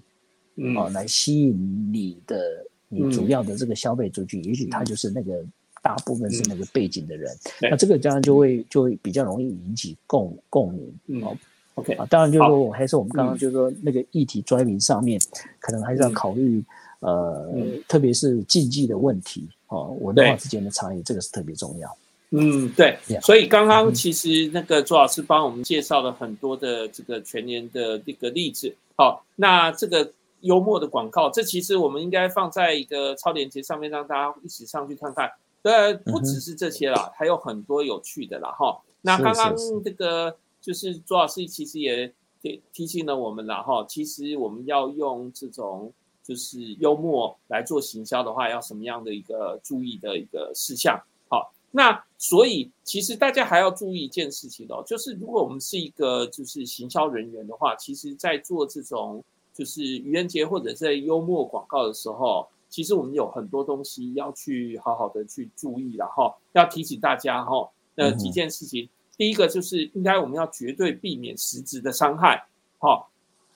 [0.76, 2.42] 哦，来吸引你的
[2.88, 5.44] 你主要的这个消费族群，也许他就是那个。
[5.80, 11.22] 大部分是那个背景的人，那这个当然就会就会比较容易引起共共鸣。
[11.22, 11.34] 哦
[11.76, 11.94] ，OK。
[11.94, 15.18] 啊，当然就是说，还是我们刚刚就是说那个议题专名上面，
[15.60, 16.62] 可能还是要考虑
[17.00, 17.48] 呃，
[17.86, 21.96] 特别是禁忌的问题哦，文化之间的差异，这个是特别重要。
[22.30, 22.98] 嗯，对。
[23.22, 28.74] 所以刚刚其实那个朱老师帮我们介绍了很多的这个全年的这个例子。
[28.96, 35.30] 好，那这个幽默的广告，这其实我们应该放在一个超链接上面，让大家一起上去看看。
[35.62, 38.78] 对，不只是这些啦，还有很多有趣的啦，哈。
[39.00, 43.84] 那刚刚这个就是朱老师其实也提提醒了我们了，哈。
[43.88, 45.92] 其实我们要用这种
[46.28, 51.00] 就是幽默来做行销的话，要什么样的一个注意的一个事项？
[51.30, 59.24] 好，那所以其实大家还要注意一件事情哦，就是如果我们是一个就是行销人员的话，其实在做这种
[59.54, 62.46] 就是愚人节或者在幽默广告的时候。
[62.70, 68.86] 其实我们有很多东西要去好好的去注意，然后要提醒大家哈，那几件事情。
[69.16, 72.46] 第一个就是应该我们要绝对避免实质的伤害。
[72.76, 73.07] 好，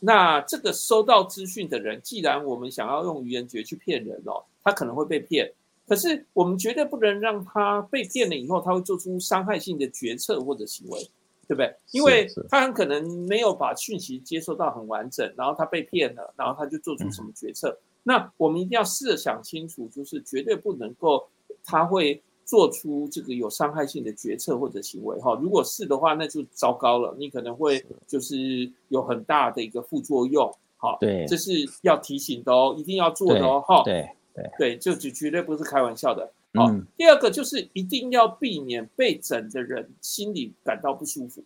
[0.05, 5.53] 那这个收到资讯的人，既然我们想要用愚人诀去骗人哦，他可能会被骗。
[5.87, 11.01] 可是我们绝对不能让他被骗了以后，他会做出伤害性的决策或者行为，
[11.47, 11.73] 对不对？
[11.93, 17.79] 因为他很可能没有把讯息接收到很完整，然后他被骗了，然后他就做出什么决策。
[18.03, 21.29] 那我们一定要试着想清楚，就是绝对不能够
[21.65, 22.21] 他会
[22.53, 25.35] 做出这个有伤害性的决策或者行为哈。
[25.41, 30.55] 如果是的话，那就糟糕了，你可能会就是有很大的一个副作用。
[30.77, 31.51] 好，对，这是
[31.81, 33.83] 要提醒的哦，一定要做的哦，哈。
[33.85, 36.31] 对对对，就绝绝对不是开玩笑的。
[36.53, 41.43] 好，第二个就是一定要避免被整的人心里感到不舒服。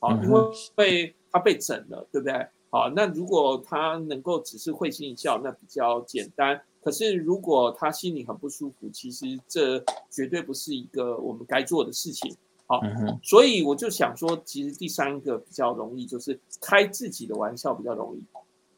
[0.00, 0.40] 好，因为
[0.74, 2.34] 被他被整了，对不对？
[2.68, 6.60] 好，那如果他能够只是会心一笑，那比较简单。
[6.82, 9.78] 可是如果他心里很不舒服，其实这
[10.10, 12.34] 绝对不是一个我们该做的事情。
[12.66, 12.80] 好，
[13.22, 18.22] 所以我就想说，其实第三个比较容易，就是开自己的玩笑比较容易，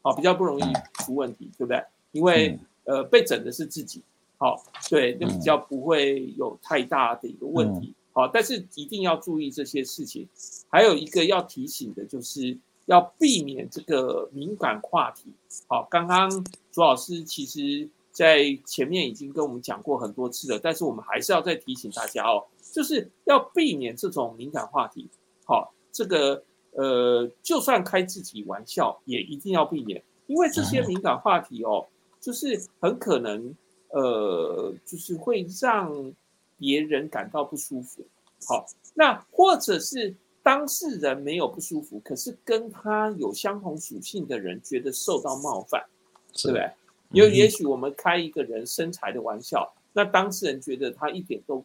[0.01, 0.63] 好，比较不容易
[1.03, 1.83] 出问题，对不对？
[2.11, 4.01] 因为呃，被整的是自己，
[4.37, 7.93] 好，对，那比较不会有太大的一个问题。
[8.13, 10.27] 好，但是一定要注意这些事情。
[10.69, 12.57] 还有一个要提醒的就是。
[12.87, 15.31] 要避免这个敏感话题。
[15.67, 16.29] 好，刚刚
[16.71, 22.43] 朱老师其实在前面已经跟我们讲过很多次了，但是我们还是要再提醒大家哦，
[22.73, 25.09] 就是要避免这种敏感话题。
[25.45, 31.85] 好，这个呃，就算开自己玩笑，也一定要避免，因为这些敏感话题哦，
[32.19, 33.53] 就是很可能，
[33.89, 36.13] 呃，就是会让
[36.57, 38.05] 别人感到不舒服。
[38.47, 45.85] 好，那或者是当事人没有不舒服，可是跟他有相同属性的人觉得受到冒犯，
[46.33, 46.69] 对不对？
[47.11, 51.63] 因为也许我们开一个人身材的玩笑，那当事人觉得他一点都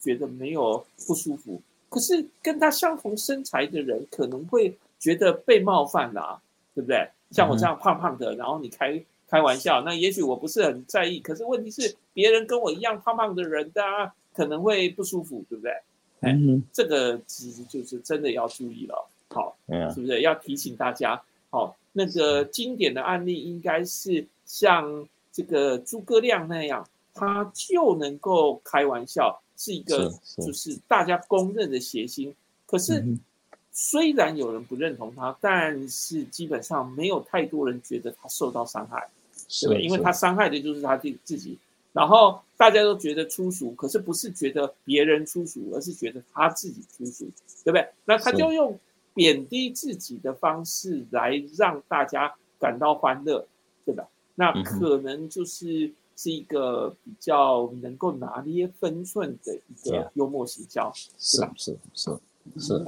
[0.00, 1.60] 觉得没有不舒服。
[1.88, 6.40] 可是跟他相同身材的人可能会觉得被冒犯啦，
[6.74, 7.08] 对不对？
[7.30, 11.20] 像我这样胖胖的，然后你开开玩笑，那也许我不是很在意。
[11.20, 15.72] 可是问题是，别人跟我一样胖胖的人，大家可能会不舒服，对不对？
[16.20, 16.36] 哎，
[16.72, 19.56] 这个其实就是真的要注意了，好，
[19.94, 21.22] 是不是要提醒大家？
[21.50, 29.40] 好，那个经典的案例应该是像这个诸葛亮那样，他就能够开玩笑。
[29.60, 32.32] 是一个，就是大家公认的谐星。
[32.64, 33.04] 可是，
[33.72, 39.08] 虽然有人不认同他，但是基本上没有太多人觉得他受到伤害，
[39.62, 39.82] 对对？
[39.82, 41.58] 因为他伤害的就是他自自己。
[41.92, 47.24] 然后大家都觉得粗俗，可是不是觉得别人粗俗，而是觉得他自己粗俗，
[47.64, 47.88] 对不对？
[48.04, 48.78] 那他就用
[49.14, 53.46] 贬低自己的方式来让大家感到欢乐，
[53.84, 54.08] 对吧？
[54.34, 55.92] 那可能就是。
[56.20, 61.52] 是一个比较能够拿捏分寸的一个幽默形象，是吧？
[61.56, 62.10] 是是
[62.58, 62.84] 是，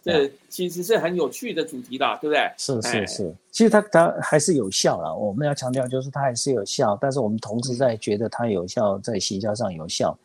[0.00, 2.48] 这其实是很有趣的主题啦，对不对？
[2.56, 5.12] 是是是，其实它它还是有效啦。
[5.12, 10.16] 我们要强调，就是它还是有效，但是我们同时在觉得它有效，在行销上有效，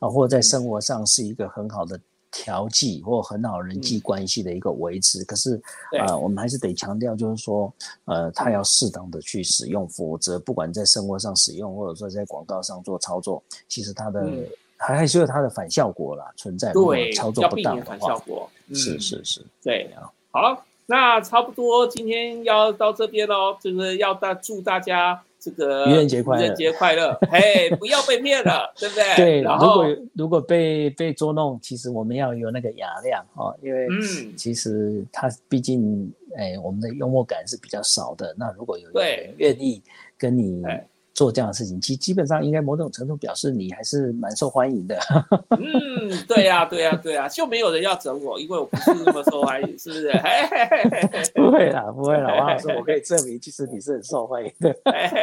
[0.00, 2.00] 啊，或者在生活上是一个很好的。
[2.36, 5.58] 调剂或很好人际关系的一个维持，可是
[5.98, 7.72] 啊，我们还是得强调，就是说，
[8.04, 14.30] 呃，他要适当的去使用，否则不管在生活上使用，或者说在广告上做操作，其实它的
[14.76, 16.72] 还还是有它的反效果啦存在。
[16.72, 18.48] 对，操作不当反效果。
[18.74, 20.12] 是是是，对啊。
[20.30, 25.22] 好，那差不多今天要到这边喽，就是要大祝大家。
[25.46, 27.16] 这个愚人节快乐，愚人节快乐！
[27.30, 29.16] 嘿，不要被骗了，对不对？
[29.16, 33.86] 对，如果如果被被捉弄，其实我们要有那个雅量哦，因为
[34.36, 38.34] 其实他毕竟，哎，我们的幽默感是比较少的。
[38.36, 39.80] 那如果有人愿意
[40.18, 40.64] 跟你。
[41.16, 44.98] 做这样的事情，基基本上应该某种程度表示你还是蛮受欢迎的。
[45.58, 50.12] 嗯，对呀，对呀，对呀，就没有人要整我，因为我不是那么受欢迎，是不是？
[51.34, 54.76] 不会啦，不会啦，王老师，我可以证明，其实你是很受欢迎的。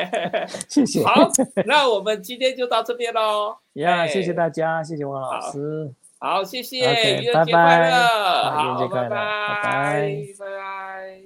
[0.68, 1.06] 谢谢。
[1.06, 1.30] 好，
[1.68, 3.56] 那我们今天就到这边喽。
[3.74, 5.94] 呀，谢谢大家，谢谢王老师。
[6.18, 7.98] 好，谢谢，愚人节快乐，
[8.50, 9.20] 好，拜拜，拜
[9.62, 10.18] 拜，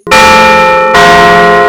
[0.06, 1.67] 拜拜。